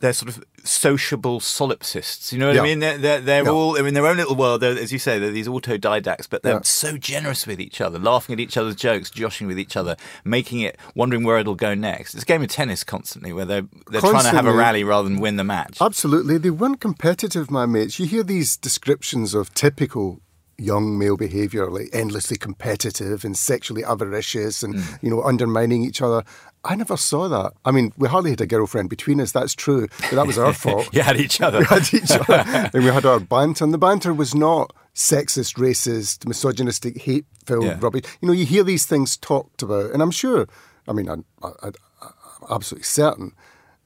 they're 0.01 0.13
sort 0.13 0.37
of 0.37 0.45
sociable 0.65 1.41
solipsists. 1.41 2.33
You 2.33 2.39
know 2.39 2.49
what 2.49 2.59
I 2.59 2.63
mean? 2.63 2.81
They're, 2.81 2.99
they're, 2.99 3.21
they're 3.21 3.45
Yeah. 3.45 3.51
all 3.51 3.77
in 3.77 3.95
their 3.95 4.07
own 4.07 4.17
little 4.17 4.35
world. 4.37 4.61
They're, 4.61 4.79
as 4.79 4.93
you 4.93 4.99
say, 4.99 5.19
they're 5.19 5.31
these 5.31 5.49
autodidacts, 5.49 6.27
but 6.29 6.43
they're 6.43 6.55
Yeah. 6.55 6.61
so 6.63 6.97
generous 6.97 7.47
with 7.47 7.61
each 7.61 7.81
other, 7.81 7.99
laughing 7.99 8.33
at 8.35 8.41
each 8.41 8.57
other's 8.57 8.77
jokes, 8.77 9.11
joshing 9.11 9.47
with 9.47 9.59
each 9.59 9.77
other, 9.77 9.97
making 10.25 10.61
it, 10.61 10.77
wondering 10.95 11.25
where 11.25 11.39
it'll 11.39 11.55
go 11.55 11.75
next. 11.75 12.15
It's 12.15 12.23
a 12.23 12.27
game 12.27 12.43
of 12.43 12.49
tennis 12.49 12.85
constantly, 12.85 13.33
where 13.33 13.45
they're 13.45 13.67
they're 13.91 14.01
trying 14.01 14.25
to 14.25 14.31
have 14.31 14.47
a 14.47 14.53
rally 14.53 14.85
rather 14.85 15.09
than 15.09 15.21
win 15.21 15.37
the 15.37 15.45
match. 15.45 15.79
Absolutely. 15.81 16.39
They 16.39 16.51
weren't 16.51 16.81
competitive, 16.81 17.51
my 17.51 17.67
mates. 17.67 17.99
You 17.99 18.07
hear 18.07 18.23
these 18.23 18.57
descriptions 18.57 19.35
of 19.35 19.53
typical 19.55 20.21
young 20.59 20.99
male 20.99 21.17
behaviour, 21.17 21.71
like 21.71 21.89
endlessly 21.91 22.37
competitive 22.37 23.25
and 23.25 23.35
sexually 23.37 23.83
avaricious 23.83 24.63
and, 24.63 24.75
Mm. 24.75 24.99
you 25.03 25.09
know, 25.11 25.23
undermining 25.23 25.83
each 25.83 26.03
other. 26.03 26.23
I 26.63 26.75
never 26.77 26.97
saw 26.97 27.27
that. 27.29 27.53
I 27.65 27.71
mean, 27.71 27.93
we 27.97 28.07
hardly 28.09 28.31
had 28.31 28.41
a 28.43 28.47
girlfriend 28.47 28.91
between 28.91 29.21
us, 29.21 29.33
that's 29.33 29.55
true, 29.55 29.89
but 30.01 30.11
that 30.13 30.27
was 30.27 30.37
our 30.39 30.53
fault. 30.65 30.89
You 30.95 31.03
had 31.03 31.17
each 31.17 31.41
other. 31.41 31.59
We 31.61 31.65
had 31.65 31.95
each 31.95 32.11
other. 32.11 32.45
and 32.75 32.85
we 32.85 32.91
had 32.91 33.07
our 33.07 33.19
banter. 33.21 33.65
And 33.65 33.73
the 33.73 33.79
banter 33.79 34.13
was 34.13 34.35
not 34.35 34.73
sexist, 34.95 35.57
racist, 35.57 36.27
misogynistic, 36.27 37.01
hate 37.03 37.25
filled 37.47 37.65
Yeah. 37.65 37.79
rubbish. 37.81 38.05
You 38.21 38.29
know, 38.29 38.35
you 38.35 38.45
hear 38.45 38.63
these 38.63 38.85
things 38.85 39.17
talked 39.17 39.63
about. 39.63 39.91
And 39.93 40.03
I'm 40.03 40.11
sure, 40.11 40.47
I 40.87 40.93
mean, 40.93 41.09
I, 41.09 41.15
I, 41.43 41.71
I'm 42.03 42.13
absolutely 42.51 42.85
certain 42.85 43.33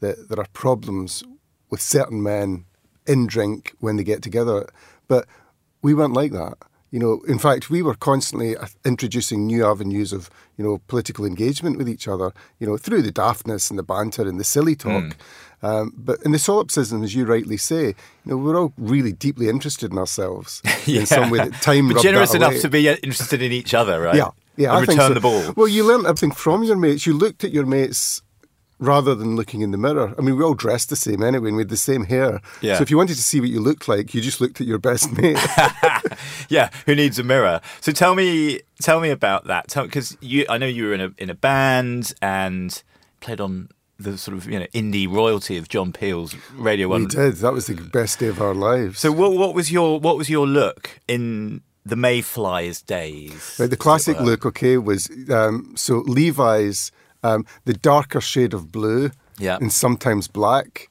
that 0.01 0.29
there 0.29 0.41
are 0.41 0.47
problems 0.53 1.23
with 1.71 1.81
certain 1.81 2.23
men 2.23 2.65
in 3.07 3.27
drink 3.27 3.73
when 3.79 3.97
they 3.97 4.05
get 4.05 4.21
together. 4.23 4.69
But 5.07 5.27
we 5.83 5.95
weren't 5.95 6.15
like 6.15 6.33
that. 6.33 6.55
You 6.95 7.01
know, 7.01 7.23
in 7.27 7.41
fact, 7.41 7.71
we 7.71 7.83
were 7.83 7.97
constantly 7.97 8.57
uh, 8.57 8.69
introducing 8.85 9.47
new 9.47 9.67
avenues 9.67 10.13
of, 10.13 10.31
you 10.57 10.65
know, 10.65 10.81
political 10.87 11.25
engagement 11.25 11.77
with 11.77 11.89
each 11.89 12.07
other, 12.07 12.33
you 12.61 12.69
know, 12.69 12.77
through 12.77 13.03
the 13.03 13.11
daftness 13.11 13.69
and 13.69 13.77
the 13.77 13.83
banter 13.83 14.23
and 14.23 14.39
the 14.39 14.45
silly 14.45 14.77
talk. 14.77 15.03
Mm. 15.03 15.15
Um, 15.65 15.93
but 15.97 16.23
in 16.23 16.31
the 16.31 16.39
solipsism, 16.39 17.03
as 17.03 17.13
you 17.13 17.25
rightly 17.25 17.57
say, 17.57 17.87
you 17.87 17.95
know, 18.27 18.37
we're 18.37 18.57
all 18.57 18.73
really 18.79 19.11
deeply 19.11 19.49
interested 19.49 19.91
in 19.91 19.99
ourselves 19.99 20.63
yeah. 20.87 21.01
in 21.01 21.07
some 21.07 21.31
way. 21.31 21.39
That 21.39 21.61
time, 21.61 21.89
but 21.89 22.01
generous 22.01 22.33
enough 22.33 22.61
to 22.61 22.69
be 22.69 22.87
interested 22.87 23.43
in 23.43 23.51
each 23.51 23.75
other, 23.75 24.01
right? 24.01 24.15
Yeah, 24.15 24.31
yeah. 24.57 24.69
And 24.69 24.77
I 24.77 24.81
return 24.83 25.09
so. 25.09 25.15
the 25.15 25.21
ball. 25.21 25.53
Well, 25.57 25.67
you 25.67 25.83
learned 25.83 26.07
everything 26.07 26.31
from 26.31 26.63
your 26.63 26.77
mates. 26.77 27.07
You 27.07 27.15
looked 27.15 27.43
at 27.43 27.51
your 27.51 27.67
mates 27.67 28.23
rather 28.85 29.15
than 29.15 29.37
looking 29.37 29.61
in 29.61 29.71
the 29.71 29.79
mirror. 29.79 30.15
I 30.19 30.23
mean, 30.23 30.37
we 30.37 30.45
all 30.45 30.55
dressed 30.55 30.91
the 30.91 30.97
same 30.97 31.23
anyway, 31.23 31.49
and 31.49 31.57
we 31.57 31.63
had 31.63 31.69
the 31.69 31.77
same 31.77 32.05
hair. 32.05 32.41
Yeah. 32.61 32.77
So 32.77 32.83
if 32.83 32.91
you 32.91 32.97
wanted 32.97 33.17
to 33.17 33.23
see 33.23 33.41
what 33.41 33.51
you 33.51 33.61
looked 33.61 33.89
like, 33.89 34.15
you 34.15 34.21
just 34.21 34.41
looked 34.41 34.61
at 34.61 34.67
your 34.67 34.79
best 34.79 35.13
mate. 35.17 35.39
yeah, 36.49 36.71
who 36.87 36.95
needs 36.95 37.19
a 37.19 37.25
mirror? 37.25 37.61
So 37.81 37.93
tell 37.93 38.15
me, 38.15 38.61
tell 38.81 39.01
me 39.01 39.11
about 39.11 39.47
that. 39.47 39.73
Because 39.75 40.17
you, 40.21 40.47
I 40.49 40.59
know 40.59 40.67
you 40.67 40.87
were 40.87 40.95
in 40.95 41.01
a 41.01 41.11
in 41.19 41.31
a 41.31 41.35
band 41.35 42.13
and 42.23 42.83
played 43.21 43.41
on 43.41 43.69
the 43.99 44.19
sort 44.19 44.37
of 44.37 44.47
you 44.47 44.59
know 44.59 44.67
indie 44.75 45.11
royalty 45.11 45.57
of 45.57 45.69
John 45.69 45.93
Peel's 45.93 46.35
Radio 46.55 46.89
One. 46.89 47.03
We 47.03 47.07
did. 47.07 47.35
That 47.37 47.53
was 47.53 47.67
the 47.67 47.75
best 47.75 48.19
day 48.19 48.29
of 48.29 48.41
our 48.41 48.55
lives. 48.55 49.01
So 49.01 49.13
what 49.13 49.33
what 49.33 49.55
was 49.55 49.71
your 49.71 50.01
what 50.01 50.17
was 50.17 50.29
your 50.29 50.47
look 50.47 51.01
in 51.09 51.63
the 51.85 51.97
Mayflies 51.97 52.83
days? 52.83 53.57
Right, 53.59 53.71
the 53.71 53.77
classic 53.77 54.19
look, 54.21 54.47
okay, 54.47 54.79
was 54.79 55.11
um, 55.31 55.75
so 55.77 55.99
Levi's, 56.07 56.91
um, 57.25 57.47
the 57.65 57.75
darker 57.75 58.21
shade 58.21 58.55
of 58.55 58.71
blue, 58.71 59.11
yeah, 59.39 59.57
and 59.57 59.73
sometimes 59.73 60.29
black. 60.29 60.89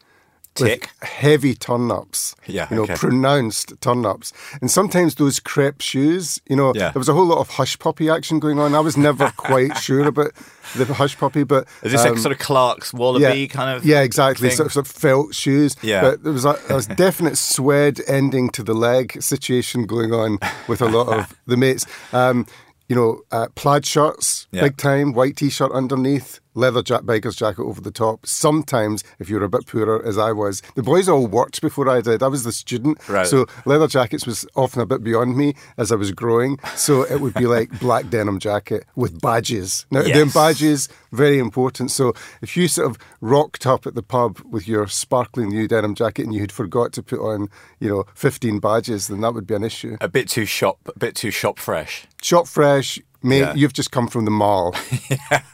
Tick. 0.55 0.89
heavy 1.01 1.55
turn 1.55 1.89
ups. 1.91 2.35
Yeah. 2.45 2.67
You 2.69 2.75
know, 2.75 2.83
okay. 2.83 2.95
pronounced 2.95 3.73
turn 3.81 4.05
ups. 4.05 4.33
And 4.61 4.69
sometimes 4.69 5.15
those 5.15 5.39
crepe 5.39 5.81
shoes, 5.81 6.39
you 6.47 6.55
know, 6.55 6.73
yeah. 6.75 6.91
there 6.91 6.99
was 6.99 7.09
a 7.09 7.13
whole 7.13 7.25
lot 7.25 7.39
of 7.39 7.49
hush 7.49 7.79
puppy 7.79 8.09
action 8.09 8.39
going 8.39 8.59
on. 8.59 8.75
I 8.75 8.79
was 8.79 8.95
never 8.95 9.31
quite 9.37 9.75
sure 9.77 10.07
about 10.07 10.31
the 10.75 10.85
hush 10.85 11.17
puppy, 11.17 11.43
but. 11.43 11.67
Is 11.81 11.93
this 11.93 12.01
um, 12.01 12.11
like 12.11 12.19
sort 12.19 12.33
of 12.33 12.37
Clarks 12.37 12.91
Wallabee 12.91 13.41
yeah, 13.41 13.47
kind 13.47 13.75
of. 13.75 13.83
Yeah, 13.83 14.01
exactly. 14.01 14.49
Sort 14.51 14.67
of, 14.67 14.73
sort 14.73 14.87
of 14.87 14.93
felt 14.93 15.33
shoes. 15.33 15.75
Yeah. 15.81 16.01
But 16.01 16.23
there 16.23 16.33
was 16.33 16.45
a, 16.45 16.59
there 16.67 16.75
was 16.75 16.87
definite 16.97 17.37
swed 17.37 18.01
ending 18.07 18.49
to 18.51 18.63
the 18.63 18.75
leg 18.75 19.21
situation 19.23 19.87
going 19.87 20.13
on 20.13 20.37
with 20.67 20.81
a 20.83 20.87
lot 20.87 21.07
of 21.07 21.35
the 21.47 21.57
mates. 21.57 21.87
Um, 22.11 22.45
you 22.89 22.95
know, 22.95 23.21
uh, 23.31 23.47
plaid 23.55 23.85
shirts, 23.85 24.47
Yeah. 24.51 24.61
big 24.63 24.77
time, 24.77 25.13
white 25.13 25.37
t 25.37 25.49
shirt 25.49 25.71
underneath, 25.71 26.39
leather 26.55 26.81
jack- 26.83 27.01
biker's 27.03 27.35
jacket 27.35 27.61
over 27.63 27.81
the 27.81 27.91
top. 27.91 28.25
Sometimes, 28.25 29.03
if 29.19 29.29
you 29.29 29.37
were 29.37 29.45
a 29.45 29.49
bit 29.49 29.65
poorer, 29.65 30.05
as 30.05 30.17
I 30.17 30.31
was, 30.31 30.61
the 30.75 30.83
boys 30.83 31.07
all 31.09 31.27
worked 31.27 31.61
before 31.61 31.87
I 31.89 32.01
did. 32.01 32.21
I 32.21 32.27
was 32.27 32.43
the 32.43 32.51
student. 32.51 32.97
Right. 33.09 33.25
So 33.25 33.45
leather 33.65 33.87
jackets 33.87 34.25
was 34.25 34.45
often 34.55 34.81
a 34.81 34.85
bit 34.85 35.03
beyond 35.03 35.35
me 35.37 35.55
as 35.77 35.91
I 35.91 35.95
was 35.95 36.11
growing. 36.11 36.59
So 36.75 37.03
it 37.03 37.21
would 37.21 37.33
be 37.33 37.45
like 37.47 37.79
black 37.79 38.09
denim 38.09 38.39
jacket 38.39 38.85
with 38.95 39.21
badges. 39.21 39.85
Now, 39.91 40.01
Yes. 40.03 40.17
the 40.33 40.39
badges, 40.39 40.89
very 41.11 41.39
important. 41.39 41.91
So 41.91 42.13
if 42.41 42.55
you 42.57 42.67
sort 42.67 42.89
of 42.89 42.97
rocked 43.21 43.65
up 43.65 43.85
at 43.87 43.95
the 43.95 44.03
pub 44.03 44.39
with 44.49 44.67
your 44.67 44.87
sparkling 44.87 45.49
new 45.49 45.67
denim 45.67 45.95
jacket 45.95 46.23
and 46.25 46.33
you 46.33 46.41
had 46.41 46.51
forgot 46.51 46.91
to 46.93 47.03
put 47.03 47.19
on, 47.19 47.49
you 47.79 47.89
know, 47.89 48.03
15 48.15 48.59
badges, 48.59 49.07
then 49.07 49.21
that 49.21 49.33
would 49.33 49.47
be 49.47 49.55
an 49.55 49.63
issue. 49.63 49.97
A 50.01 50.07
bit 50.09 50.27
too 50.29 50.45
shop, 50.45 50.77
a 50.85 50.97
bit 50.99 51.15
too 51.15 51.31
shop 51.31 51.57
fresh. 51.59 52.05
Shop 52.21 52.47
fresh, 52.47 52.99
mate, 53.23 53.39
Yeah. 53.39 53.53
you've 53.55 53.73
just 53.73 53.91
come 53.91 54.07
from 54.07 54.25
the 54.25 54.31
mall. 54.31 54.75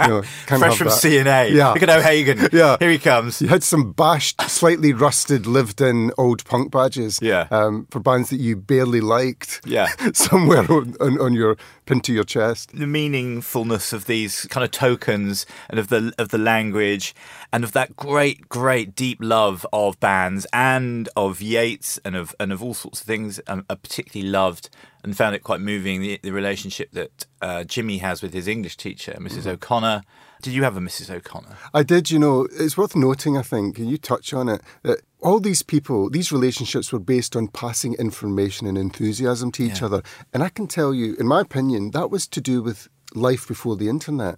You 0.02 0.08
know, 0.08 0.22
Fresh 0.48 0.78
from 0.78 0.88
that. 0.88 0.94
C&A. 0.94 1.50
Yeah. 1.50 1.74
Look 1.74 1.84
at 1.84 1.90
O'Hagan. 1.90 2.48
Yeah. 2.54 2.78
Here 2.80 2.90
he 2.90 2.98
comes. 2.98 3.42
You 3.42 3.50
had 3.50 3.64
some 3.64 3.92
bashed, 3.92 4.42
slightly 4.50 4.94
rusted, 4.94 5.46
lived 5.46 5.82
in 5.82 6.12
old 6.18 6.46
punk 6.46 6.72
badges 6.72 7.20
Yeah. 7.22 7.48
um, 7.52 7.86
for 7.92 8.00
bands 8.00 8.30
that 8.30 8.38
you 8.40 8.56
barely 8.56 9.02
liked. 9.02 9.62
Yeah. 9.66 9.88
Somewhere 10.14 10.60
on, 10.72 10.96
on, 11.02 11.20
on 11.20 11.34
your, 11.34 11.58
pinned 11.90 12.04
to 12.04 12.14
your 12.14 12.24
chest. 12.24 12.72
the 12.72 12.86
meaningfulness 12.86 13.94
of 13.94 14.06
these 14.06 14.46
kind 14.52 14.64
of 14.64 14.70
tokens 14.70 15.48
and 15.70 15.80
of 15.80 15.88
the 15.88 16.14
of 16.20 16.30
the 16.30 16.38
language 16.38 17.16
and 17.52 17.64
of 17.64 17.72
that 17.72 17.96
great 17.96 18.48
great 18.48 18.96
deep 18.96 19.18
love 19.20 19.66
of 19.74 20.00
bands 20.00 20.46
and 20.54 21.10
of 21.18 21.42
Yeats 21.42 22.00
and 22.06 22.16
of 22.16 22.36
and 22.40 22.54
of 22.54 22.62
all 22.62 22.76
sorts 22.76 23.02
of 23.02 23.08
things 23.08 23.42
um, 23.48 23.66
I 23.70 23.76
particularly 23.76 24.30
loved 24.30 24.70
and 25.04 25.18
found 25.18 25.34
it 25.34 25.44
quite 25.44 25.62
moving 25.62 26.00
the, 26.02 26.20
the 26.22 26.32
relationship 26.32 26.92
that 26.92 27.26
uh, 27.42 27.64
Jimmy 27.64 27.98
has 27.98 28.22
with 28.22 28.34
his 28.34 28.48
English 28.48 28.78
teacher 28.78 29.14
Mrs 29.20 29.48
O'Connor 29.48 30.04
did 30.42 30.54
you 30.54 30.64
have 30.64 30.78
a 30.78 30.80
Mrs 30.80 31.10
O'Connor 31.10 31.58
I 31.74 31.84
did, 31.84 32.10
you 32.12 32.20
know, 32.20 32.48
it's 32.60 32.78
worth 32.78 32.96
noting, 32.96 33.38
I 33.38 33.42
think, 33.42 33.78
and 33.78 33.90
you 33.90 33.98
touch 33.98 34.34
on 34.34 34.48
it, 34.50 34.62
that 34.84 35.00
all 35.22 35.40
these 35.40 35.62
people, 35.62 36.10
these 36.10 36.32
relationships 36.32 36.92
were 36.94 37.00
based 37.00 37.36
on 37.36 37.48
passing 37.50 37.94
information 37.96 38.66
and 38.68 38.78
enthusiasm 38.78 39.52
to 39.54 39.64
each 39.64 39.80
Yeah. 39.82 39.88
other. 39.88 40.04
And 40.34 40.42
I 40.44 40.50
can 40.50 40.68
tell 40.68 40.94
you, 40.94 41.16
in 41.20 41.28
my 41.28 41.42
opinion, 41.42 41.92
that 41.92 42.10
was 42.10 42.28
to 42.28 42.42
do 42.42 42.62
with 42.62 42.88
life 43.14 43.48
before 43.48 43.76
the 43.76 43.90
internet. 43.90 44.38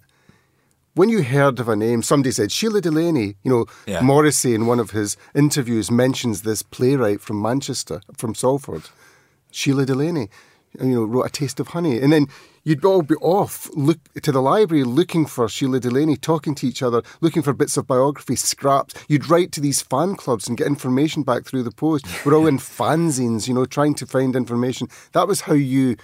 When 0.94 1.08
you 1.08 1.22
heard 1.22 1.58
of 1.60 1.68
a 1.68 1.76
name, 1.76 2.02
somebody 2.02 2.32
said 2.32 2.50
Shelagh 2.52 2.82
Delaney. 2.82 3.36
You 3.42 3.50
know, 3.50 3.66
Yeah. 3.86 4.02
Morrissey 4.02 4.54
in 4.54 4.66
one 4.66 4.80
of 4.80 4.90
his 4.90 5.16
interviews 5.34 5.90
mentions 5.90 6.42
this 6.42 6.62
playwright 6.62 7.20
from 7.20 7.40
Manchester, 7.40 8.00
from 8.16 8.34
Salford, 8.34 8.82
Shelagh 9.50 9.86
Delaney. 9.86 10.28
You 10.80 10.86
know, 10.86 11.04
wrote 11.04 11.26
A 11.26 11.30
Taste 11.30 11.60
of 11.60 11.68
Honey, 11.68 12.00
and 12.00 12.12
then 12.12 12.26
you'd 12.64 12.84
all 12.84 13.02
be 13.02 13.14
off 13.16 13.68
look 13.74 13.98
to 14.22 14.30
the 14.32 14.40
library 14.42 14.84
looking 14.84 15.26
for 15.26 15.48
Shelagh 15.48 15.80
Delaney, 15.80 16.16
talking 16.16 16.54
to 16.56 16.66
each 16.66 16.82
other, 16.82 17.02
looking 17.20 17.42
for 17.42 17.52
bits 17.52 17.76
of 17.76 17.86
biography, 17.86 18.36
scraps. 18.36 18.94
You'd 19.08 19.28
write 19.28 19.52
to 19.52 19.60
these 19.60 19.82
fan 19.82 20.14
clubs 20.16 20.48
and 20.48 20.56
get 20.56 20.66
information 20.66 21.22
back 21.22 21.44
through 21.44 21.64
the 21.64 21.70
post. 21.72 22.06
We're 22.24 22.34
all 22.36 22.46
in 22.46 22.58
fanzines, 22.58 23.48
you 23.48 23.54
know, 23.54 23.64
trying 23.64 23.94
to 23.96 24.06
find 24.06 24.36
information. 24.36 24.88
That 25.12 25.26
was 25.28 25.42
how 25.42 25.54
you 25.54 25.96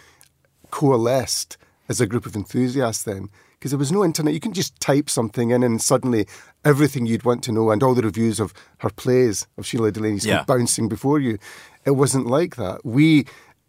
coalesced 0.70 1.56
as 1.88 2.00
a 2.00 2.06
group 2.06 2.26
of 2.26 2.36
enthusiasts 2.36 3.04
then. 3.04 3.28
Because 3.58 3.72
there 3.72 3.78
was 3.78 3.90
no 3.90 4.04
internet. 4.04 4.34
You 4.34 4.38
couldn't 4.40 4.54
just 4.54 4.78
type 4.78 5.10
something 5.10 5.50
in 5.50 5.64
and 5.64 5.82
suddenly 5.82 6.28
everything 6.64 7.06
you'd 7.06 7.24
want 7.24 7.42
to 7.44 7.52
know 7.52 7.70
and 7.72 7.82
all 7.82 7.94
the 7.94 8.02
reviews 8.02 8.38
of 8.38 8.54
her 8.78 8.90
plays, 8.90 9.48
of 9.56 9.66
Shelagh 9.66 9.94
Delaney's, 9.94 10.24
Yeah. 10.24 10.44
bouncing 10.44 10.88
before 10.88 11.18
you. 11.18 11.38
It 11.84 11.92
wasn't 11.92 12.26
like 12.28 12.54
that. 12.54 12.84
We, 12.84 13.26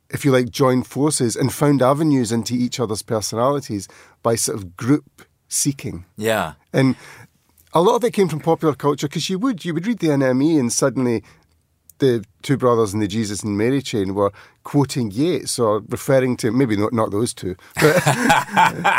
if 0.09 0.25
you 0.25 0.31
like, 0.31 0.49
joined 0.49 0.87
forces 0.87 1.35
and 1.35 1.53
found 1.53 1.81
avenues 1.81 2.31
into 2.31 2.53
each 2.53 2.79
other's 2.79 3.01
personalities 3.01 3.87
by 4.23 4.35
sort 4.35 4.57
of 4.57 4.75
group 4.75 5.23
seeking. 5.47 6.05
yeah 6.17 6.53
And 6.73 6.95
a 7.73 7.81
lot 7.81 7.95
of 7.95 8.03
it 8.03 8.13
came 8.13 8.27
from 8.27 8.39
popular 8.39 8.75
culture 8.75 9.07
because 9.07 9.29
you 9.29 9.39
would 9.39 9.65
you 9.65 9.73
would 9.73 9.85
read 9.87 9.99
the 9.99 10.07
NME 10.07 10.59
and 10.59 10.71
suddenly 10.71 11.23
the 11.99 12.23
two 12.41 12.57
brothers 12.57 12.93
in 12.93 12.99
the 12.99 13.07
Jesus 13.07 13.43
and 13.43 13.57
Mary 13.57 13.81
chain 13.81 14.15
were 14.15 14.31
quoting 14.63 15.11
Yeats 15.11 15.59
or 15.59 15.81
referring 15.89 16.37
to 16.37 16.51
maybe 16.51 16.75
not 16.75 16.93
not 16.93 17.11
those 17.11 17.33
two, 17.33 17.55
but 17.75 17.99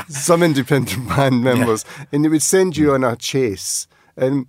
some 0.09 0.43
independent 0.43 1.09
band 1.09 1.43
members, 1.43 1.85
and 2.13 2.25
they 2.25 2.29
would 2.29 2.43
send 2.43 2.77
you 2.77 2.93
on 2.93 3.03
a 3.03 3.17
chase. 3.17 3.87
And 4.17 4.47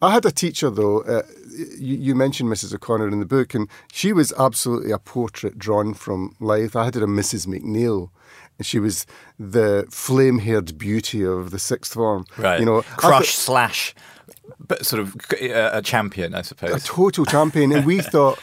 I 0.00 0.10
had 0.10 0.26
a 0.26 0.32
teacher 0.32 0.68
though. 0.68 1.02
Uh, 1.02 1.22
you, 1.52 1.96
you 1.96 2.14
mentioned 2.14 2.50
Mrs. 2.50 2.74
O'Connor 2.74 3.08
in 3.08 3.20
the 3.20 3.26
book, 3.26 3.54
and 3.54 3.68
she 3.92 4.12
was 4.12 4.32
absolutely 4.38 4.90
a 4.90 4.98
portrait 4.98 5.58
drawn 5.58 5.94
from 5.94 6.34
life. 6.40 6.74
I 6.76 6.84
had 6.84 6.94
her 6.94 7.04
a 7.04 7.06
Mrs. 7.06 7.46
McNeil. 7.46 8.10
And 8.58 8.66
she 8.66 8.78
was 8.78 9.06
the 9.38 9.86
flame-haired 9.90 10.76
beauty 10.78 11.24
of 11.24 11.50
the 11.50 11.58
sixth 11.58 11.94
form. 11.94 12.26
right 12.36 12.60
You 12.60 12.66
know, 12.66 12.82
crush 12.82 13.34
slash 13.34 13.94
but 14.58 14.84
sort 14.84 15.00
of 15.00 15.16
uh, 15.40 15.70
a 15.72 15.82
champion 15.82 16.34
I 16.34 16.42
suppose 16.42 16.70
a 16.70 16.86
total 16.86 17.24
champion. 17.24 17.72
And 17.72 17.86
we 17.86 18.00
thought 18.00 18.38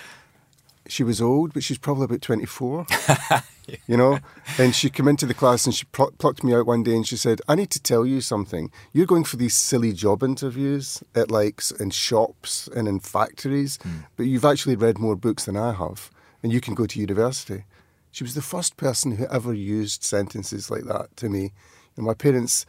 she 0.87 1.03
was 1.03 1.21
old, 1.21 1.53
but 1.53 1.63
she's 1.63 1.77
probably 1.77 2.05
about 2.05 2.21
24, 2.21 2.85
you 3.87 3.97
know? 3.97 4.19
And 4.57 4.75
she 4.75 4.89
came 4.89 5.07
into 5.07 5.25
the 5.25 5.33
class 5.33 5.65
and 5.65 5.73
she 5.73 5.85
pl- 5.85 6.13
plucked 6.17 6.43
me 6.43 6.53
out 6.53 6.65
one 6.65 6.83
day 6.83 6.95
and 6.95 7.07
she 7.07 7.17
said, 7.17 7.41
I 7.47 7.55
need 7.55 7.69
to 7.71 7.81
tell 7.81 8.05
you 8.05 8.21
something. 8.21 8.71
You're 8.93 9.05
going 9.05 9.23
for 9.23 9.37
these 9.37 9.55
silly 9.55 9.93
job 9.93 10.23
interviews 10.23 11.03
at 11.15 11.31
like 11.31 11.61
in 11.79 11.91
shops 11.91 12.67
and 12.75 12.87
in 12.87 12.99
factories, 12.99 13.77
hmm. 13.81 13.99
but 14.17 14.25
you've 14.25 14.45
actually 14.45 14.75
read 14.75 14.97
more 14.97 15.15
books 15.15 15.45
than 15.45 15.57
I 15.57 15.73
have 15.73 16.09
and 16.41 16.51
you 16.51 16.61
can 16.61 16.73
go 16.73 16.85
to 16.85 16.99
university. 16.99 17.65
She 18.11 18.23
was 18.23 18.33
the 18.33 18.41
first 18.41 18.77
person 18.77 19.17
who 19.17 19.27
ever 19.27 19.53
used 19.53 20.03
sentences 20.03 20.71
like 20.71 20.83
that 20.85 21.15
to 21.17 21.29
me. 21.29 21.51
And 21.95 22.05
my 22.05 22.13
parents, 22.13 22.65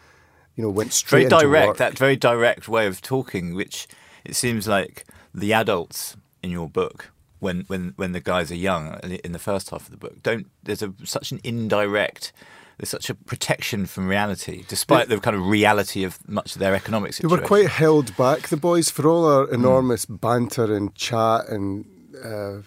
you 0.55 0.63
know, 0.63 0.71
went 0.71 0.93
straight 0.93 1.29
very 1.29 1.43
direct 1.43 1.69
work. 1.69 1.77
that 1.79 1.99
very 1.99 2.17
direct 2.17 2.69
way 2.69 2.87
of 2.87 3.01
talking 3.01 3.55
which 3.55 3.87
it 4.25 4.35
seems 4.35 4.69
like 4.69 5.05
the 5.33 5.53
adults 5.53 6.17
in 6.43 6.51
your 6.51 6.69
book 6.69 7.11
when 7.41 7.65
when 7.67 7.93
when 7.97 8.13
the 8.13 8.21
guys 8.21 8.51
are 8.51 8.57
young 8.57 8.99
in 9.25 9.33
the 9.33 9.39
first 9.39 9.71
half 9.71 9.83
of 9.87 9.91
the 9.91 9.97
book 9.97 10.23
don't 10.23 10.47
there's 10.63 10.83
a 10.83 10.93
such 11.05 11.33
an 11.33 11.41
indirect 11.43 12.33
there's 12.79 12.89
such 12.91 13.11
a 13.11 13.15
protection 13.15 13.85
from 13.87 14.09
reality 14.09 14.65
despite 14.69 15.09
the 15.09 15.19
kind 15.21 15.37
of 15.37 15.47
reality 15.47 16.03
of 16.05 16.19
much 16.29 16.55
of 16.55 16.61
their 16.61 16.75
economic 16.75 17.11
They 17.11 17.17
situation 17.17 17.41
were 17.43 17.47
quite 17.47 17.69
held 17.69 18.17
back, 18.17 18.49
the 18.49 18.57
boys, 18.57 18.89
for 18.91 19.07
all 19.07 19.25
Hmm. 19.25 19.35
our 19.35 19.51
enormous 19.51 20.07
banter 20.07 20.75
and 20.75 20.95
chat 20.95 21.47
and 21.51 21.85
uh, 22.25 22.63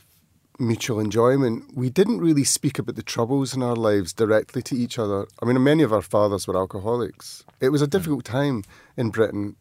mutual 0.59 0.99
enjoyment. 0.99 1.75
We 1.75 1.89
didn't 1.89 2.19
really 2.21 2.43
speak 2.43 2.77
about 2.77 2.95
the 2.95 3.01
troubles 3.15 3.55
in 3.55 3.63
our 3.63 3.75
lives 3.75 4.13
directly 4.13 4.61
to 4.63 4.75
each 4.75 4.99
other. 4.99 5.25
I 5.41 5.45
mean, 5.45 5.63
many 5.63 5.81
of 5.81 5.91
our 5.91 6.03
fathers 6.03 6.45
were 6.47 6.55
alcoholics. 6.57 7.43
It 7.59 7.69
was 7.69 7.81
a 7.81 7.87
difficult 7.87 8.23
time 8.23 8.63
in 8.95 9.09
Britain. 9.09 9.55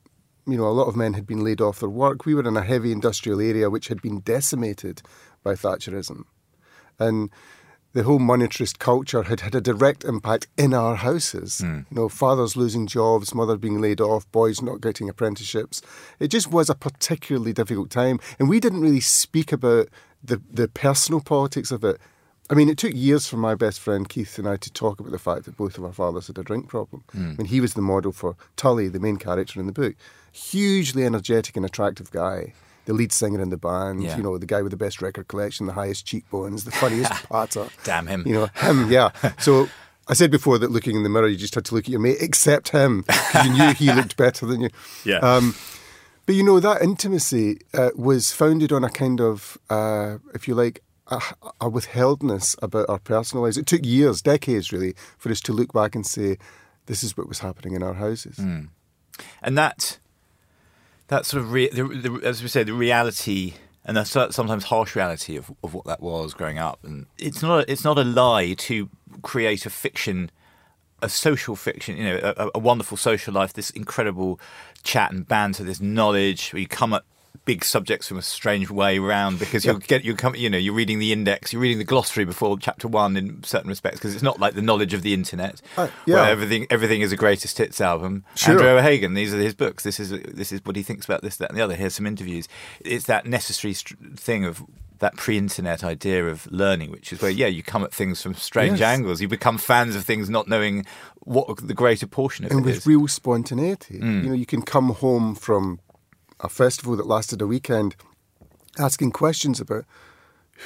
You 0.46 0.56
know, 0.56 0.66
a 0.66 0.70
lot 0.70 0.88
of 0.88 0.96
men 0.96 1.14
had 1.14 1.26
been 1.26 1.44
laid 1.44 1.60
off 1.60 1.80
their 1.80 1.88
work. 1.88 2.26
We 2.26 2.34
were 2.34 2.46
in 2.46 2.56
a 2.56 2.62
heavy 2.62 2.92
industrial 2.92 3.40
area 3.40 3.70
which 3.70 3.88
had 3.88 4.02
been 4.02 4.20
decimated 4.20 5.02
by 5.42 5.54
Thatcherism. 5.54 6.24
And 6.98 7.30
the 7.92 8.02
whole 8.04 8.18
monetarist 8.18 8.78
culture 8.78 9.24
had 9.24 9.40
had 9.40 9.54
a 9.54 9.60
direct 9.60 10.04
impact 10.04 10.46
in 10.56 10.72
our 10.72 10.96
houses. 10.96 11.60
Mm. 11.62 11.86
You 11.90 11.96
know, 11.96 12.08
fathers 12.08 12.56
losing 12.56 12.86
jobs, 12.86 13.34
mother 13.34 13.56
being 13.56 13.80
laid 13.80 14.00
off, 14.00 14.30
boys 14.32 14.62
not 14.62 14.80
getting 14.80 15.08
apprenticeships. 15.08 15.82
It 16.18 16.28
just 16.28 16.50
was 16.50 16.70
a 16.70 16.74
particularly 16.74 17.52
difficult 17.52 17.90
time, 17.90 18.18
and 18.38 18.48
we 18.48 18.60
didn't 18.60 18.80
really 18.80 19.00
speak 19.00 19.52
about 19.52 19.88
the 20.22 20.40
the 20.50 20.68
personal 20.68 21.20
politics 21.20 21.70
of 21.70 21.84
it. 21.84 22.00
I 22.50 22.54
mean, 22.54 22.68
it 22.68 22.76
took 22.76 22.92
years 22.94 23.26
for 23.26 23.36
my 23.36 23.54
best 23.54 23.80
friend 23.80 24.08
Keith 24.08 24.38
and 24.38 24.48
I 24.48 24.56
to 24.56 24.72
talk 24.72 25.00
about 25.00 25.12
the 25.12 25.18
fact 25.18 25.44
that 25.44 25.56
both 25.56 25.78
of 25.78 25.84
our 25.84 25.92
fathers 25.92 26.26
had 26.26 26.38
a 26.38 26.42
drink 26.42 26.68
problem. 26.68 27.04
Mm. 27.14 27.32
I 27.32 27.36
mean, 27.36 27.46
he 27.46 27.60
was 27.60 27.74
the 27.74 27.82
model 27.82 28.12
for 28.12 28.36
Tully, 28.56 28.88
the 28.88 29.00
main 29.00 29.16
character 29.16 29.60
in 29.60 29.66
the 29.66 29.72
book. 29.72 29.94
Hugely 30.32 31.04
energetic 31.04 31.56
and 31.56 31.64
attractive 31.64 32.10
guy 32.10 32.54
the 32.84 32.92
lead 32.92 33.12
singer 33.12 33.40
in 33.40 33.50
the 33.50 33.56
band, 33.56 34.02
Yeah. 34.02 34.16
you 34.16 34.24
know, 34.24 34.36
the 34.38 34.46
guy 34.46 34.60
with 34.60 34.72
the 34.72 34.76
best 34.76 35.00
record 35.00 35.28
collection, 35.28 35.66
the 35.66 35.72
highest 35.72 36.04
cheekbones, 36.04 36.64
the 36.64 36.72
funniest 36.72 37.12
patter. 37.30 37.68
Damn 37.84 38.08
him. 38.08 38.24
You 38.26 38.32
know, 38.34 38.46
him, 38.56 38.90
yeah. 38.90 39.10
So 39.38 39.68
I 40.08 40.14
said 40.14 40.32
before 40.32 40.58
that 40.58 40.72
looking 40.72 40.96
in 40.96 41.04
the 41.04 41.08
mirror, 41.08 41.28
you 41.28 41.36
just 41.36 41.54
had 41.54 41.64
to 41.66 41.76
look 41.76 41.84
at 41.84 41.90
your 41.90 42.00
mate, 42.00 42.16
except 42.20 42.70
him, 42.70 43.02
because 43.02 43.46
you 43.46 43.52
knew 43.52 43.72
he 43.74 43.92
looked 43.94 44.16
better 44.16 44.46
than 44.46 44.62
you. 44.62 44.68
Yeah. 45.04 45.18
Um, 45.18 45.54
but 46.26 46.34
you 46.34 46.42
know, 46.42 46.58
that 46.58 46.82
intimacy 46.82 47.60
uh, 47.72 47.90
was 47.94 48.32
founded 48.32 48.72
on 48.72 48.82
a 48.82 48.90
kind 48.90 49.20
of, 49.20 49.58
uh, 49.70 50.18
if 50.34 50.48
you 50.48 50.56
like, 50.56 50.82
a, 51.06 51.20
a 51.60 51.68
withheldness 51.68 52.56
about 52.62 52.86
our 52.88 52.98
personal 52.98 53.44
lives. 53.44 53.56
It 53.58 53.66
took 53.66 53.86
years, 53.86 54.22
decades 54.22 54.72
really, 54.72 54.96
for 55.18 55.30
us 55.30 55.40
to 55.42 55.52
look 55.52 55.72
back 55.72 55.94
and 55.94 56.04
say, 56.04 56.36
this 56.86 57.04
is 57.04 57.16
what 57.16 57.28
was 57.28 57.38
happening 57.38 57.74
in 57.74 57.82
our 57.84 57.94
houses. 57.94 58.38
Mm. 58.38 58.70
and 59.40 59.56
that 59.56 59.98
that 61.12 61.26
sort 61.26 61.42
of 61.42 61.52
re- 61.52 61.68
the, 61.68 61.84
the, 61.84 62.20
as 62.24 62.42
we 62.42 62.48
say 62.48 62.62
the 62.62 62.72
reality 62.72 63.54
and 63.84 63.96
the 63.96 64.04
sometimes 64.04 64.64
harsh 64.64 64.96
reality 64.96 65.36
of, 65.36 65.52
of 65.62 65.74
what 65.74 65.84
that 65.84 66.00
was 66.00 66.32
growing 66.32 66.58
up. 66.58 66.78
And 66.84 67.06
it's 67.18 67.42
not 67.42 67.60
a, 67.60 67.70
it's 67.70 67.84
not 67.84 67.98
a 67.98 68.04
lie 68.04 68.54
to 68.54 68.88
create 69.20 69.66
a 69.66 69.70
fiction 69.70 70.30
a 71.02 71.08
social 71.08 71.56
fiction 71.56 71.96
you 71.96 72.04
know 72.04 72.34
a, 72.36 72.50
a 72.54 72.58
wonderful 72.60 72.96
social 72.96 73.34
life 73.34 73.54
this 73.54 73.70
incredible 73.70 74.38
chat 74.84 75.10
and 75.10 75.26
banter 75.26 75.64
this 75.64 75.80
knowledge 75.80 76.52
where 76.52 76.60
you 76.60 76.68
come 76.68 76.92
at 76.92 77.02
big 77.44 77.64
subjects 77.64 78.06
from 78.06 78.18
a 78.18 78.22
strange 78.22 78.70
way 78.70 78.98
round 79.00 79.38
because 79.38 79.64
you'll 79.64 79.78
get 79.78 80.04
you 80.04 80.14
come 80.14 80.34
you 80.36 80.48
know 80.48 80.56
you're 80.58 80.72
reading 80.74 80.98
the 81.00 81.12
index 81.12 81.52
you're 81.52 81.60
reading 81.62 81.78
the 81.78 81.84
glossary 81.84 82.24
before 82.24 82.56
chapter 82.58 82.86
one 82.86 83.16
in 83.16 83.42
certain 83.42 83.68
respects 83.68 83.98
because 83.98 84.14
it's 84.14 84.22
not 84.22 84.38
like 84.38 84.54
the 84.54 84.62
knowledge 84.62 84.94
of 84.94 85.02
the 85.02 85.12
internet 85.12 85.60
Uh, 85.76 85.88
yeah. 86.06 86.14
where 86.14 86.30
everything 86.30 86.66
everything 86.70 87.00
is 87.00 87.10
a 87.10 87.16
greatest 87.16 87.58
hits 87.58 87.80
album 87.80 88.24
Sure. 88.36 88.52
Andrew 88.54 88.68
O'Hagan 88.68 89.14
these 89.14 89.34
are 89.34 89.38
his 89.38 89.54
books 89.54 89.82
this 89.82 89.98
is 89.98 90.10
this 90.10 90.52
is 90.52 90.64
what 90.64 90.76
he 90.76 90.82
thinks 90.84 91.04
about 91.04 91.22
this 91.22 91.36
that 91.38 91.48
and 91.50 91.58
the 91.58 91.62
other 91.64 91.74
here's 91.74 91.94
some 91.94 92.06
interviews 92.06 92.46
it's 92.80 93.06
that 93.06 93.26
necessary 93.26 93.74
st- 93.74 94.18
thing 94.18 94.44
of 94.44 94.62
that 95.00 95.16
pre-internet 95.16 95.82
idea 95.82 96.24
of 96.28 96.46
learning 96.52 96.92
which 96.92 97.12
is 97.12 97.20
where 97.20 97.30
yeah 97.32 97.48
you 97.48 97.60
come 97.60 97.82
at 97.82 97.92
things 97.92 98.22
from 98.22 98.34
strange 98.34 98.78
Yes. 98.78 98.96
angles 98.98 99.20
you 99.20 99.26
become 99.26 99.58
fans 99.58 99.96
of 99.96 100.04
things 100.04 100.30
not 100.30 100.46
knowing 100.46 100.86
what 101.22 101.56
the 101.56 101.74
greater 101.74 102.06
portion 102.06 102.44
of 102.44 102.52
and 102.52 102.60
it 102.60 102.66
with 102.66 102.86
real 102.86 103.08
spontaneity. 103.08 103.94
You 103.96 104.04
know, 104.04 104.32
you 104.32 104.46
can 104.46 104.62
come 104.62 104.90
home 104.90 105.34
from 105.34 105.80
a 106.42 106.48
festival 106.48 106.96
that 106.96 107.06
lasted 107.06 107.40
a 107.40 107.46
weekend 107.46 107.96
asking 108.78 109.10
questions 109.12 109.60
about 109.60 109.84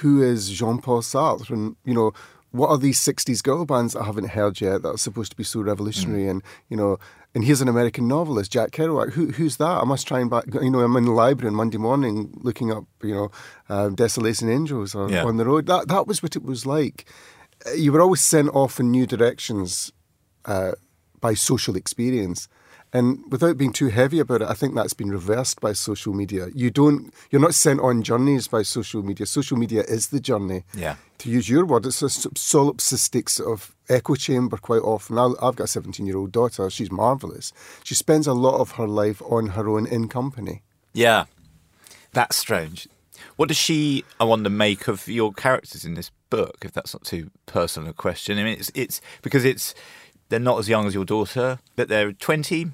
who 0.00 0.22
is 0.22 0.50
Jean 0.50 0.80
Paul 0.80 1.02
Sartre 1.02 1.50
and, 1.50 1.76
you 1.84 1.94
know, 1.94 2.12
what 2.52 2.70
are 2.70 2.78
these 2.78 2.98
60s 3.00 3.42
girl 3.42 3.66
bands 3.66 3.92
that 3.92 4.02
I 4.02 4.06
haven't 4.06 4.30
heard 4.30 4.60
yet 4.60 4.82
that 4.82 4.88
are 4.88 4.96
supposed 4.98 5.30
to 5.32 5.36
be 5.36 5.44
so 5.44 5.60
revolutionary? 5.60 6.26
And, 6.26 6.42
you 6.70 6.76
know, 6.76 6.98
and 7.34 7.44
here's 7.44 7.60
an 7.60 7.68
American 7.68 8.08
novelist, 8.08 8.50
Jack 8.52 8.70
Kerouac. 8.70 9.12
Who, 9.12 9.26
who's 9.32 9.58
that? 9.58 9.82
I 9.82 9.84
must 9.84 10.06
try 10.06 10.20
and 10.20 10.30
back, 10.30 10.44
you 10.54 10.70
know, 10.70 10.80
I'm 10.80 10.96
in 10.96 11.04
the 11.04 11.10
library 11.10 11.48
on 11.50 11.54
Monday 11.56 11.76
morning 11.76 12.32
looking 12.36 12.72
up, 12.72 12.84
you 13.02 13.14
know, 13.14 13.30
uh, 13.68 13.88
Desolation 13.90 14.48
Angels 14.48 14.94
or 14.94 15.10
Yeah. 15.10 15.24
on 15.24 15.36
the 15.36 15.44
road. 15.44 15.66
That, 15.66 15.88
that 15.88 16.06
was 16.06 16.22
what 16.22 16.36
it 16.36 16.42
was 16.44 16.64
like. 16.64 17.04
You 17.76 17.92
were 17.92 18.00
always 18.00 18.22
sent 18.22 18.48
off 18.54 18.80
in 18.80 18.90
new 18.90 19.06
directions 19.06 19.92
uh, 20.46 20.72
by 21.20 21.34
social 21.34 21.76
experience. 21.76 22.48
And 22.92 23.22
without 23.30 23.58
being 23.58 23.72
too 23.72 23.88
heavy 23.88 24.20
about 24.20 24.42
it, 24.42 24.48
I 24.48 24.54
think 24.54 24.74
that's 24.74 24.94
been 24.94 25.10
reversed 25.10 25.60
by 25.60 25.72
social 25.74 26.14
media. 26.14 26.48
You 26.54 26.70
don't, 26.70 27.12
you're 27.30 27.40
not 27.40 27.54
sent 27.54 27.80
on 27.80 28.02
journeys 28.02 28.48
by 28.48 28.62
social 28.62 29.02
media. 29.02 29.26
Social 29.26 29.56
media 29.58 29.82
is 29.82 30.08
the 30.08 30.20
journey. 30.20 30.64
Yeah. 30.74 30.96
To 31.18 31.30
use 31.30 31.48
your 31.48 31.66
word, 31.66 31.84
it's 31.86 32.00
a 32.02 32.06
solipsistic 32.06 33.28
sort 33.28 33.50
of 33.52 33.74
echo 33.88 34.14
chamber 34.14 34.56
quite 34.56 34.82
often. 34.82 35.18
I- 35.18 35.32
I've 35.42 35.56
got 35.56 35.64
a 35.64 35.68
17 35.68 36.06
year 36.06 36.16
old 36.16 36.32
daughter. 36.32 36.70
She's 36.70 36.90
marvelous. 36.90 37.52
She 37.84 37.94
spends 37.94 38.26
a 38.26 38.32
lot 38.34 38.60
of 38.60 38.72
her 38.72 38.86
life 38.86 39.20
on 39.28 39.48
her 39.48 39.68
own 39.68 39.86
in 39.86 40.08
company. 40.08 40.62
Yeah, 40.92 41.24
that's 42.12 42.36
strange. 42.36 42.88
What 43.36 43.48
does 43.48 43.56
she, 43.58 44.04
I 44.20 44.24
wonder, 44.24 44.48
make 44.50 44.88
of 44.88 45.08
your 45.08 45.32
characters 45.32 45.84
in 45.84 45.94
this 45.94 46.10
book? 46.30 46.58
If 46.64 46.72
that's 46.72 46.94
not 46.94 47.04
too 47.04 47.30
personal 47.46 47.90
a 47.90 47.92
question, 47.92 48.38
I 48.38 48.44
mean, 48.44 48.58
it's 48.58 48.70
it's 48.74 49.00
because 49.22 49.44
it's 49.44 49.74
they're 50.28 50.40
not 50.40 50.58
as 50.58 50.68
young 50.68 50.86
as 50.86 50.94
your 50.94 51.04
daughter, 51.04 51.58
but 51.76 51.88
they're 51.88 52.12
twenty. 52.12 52.70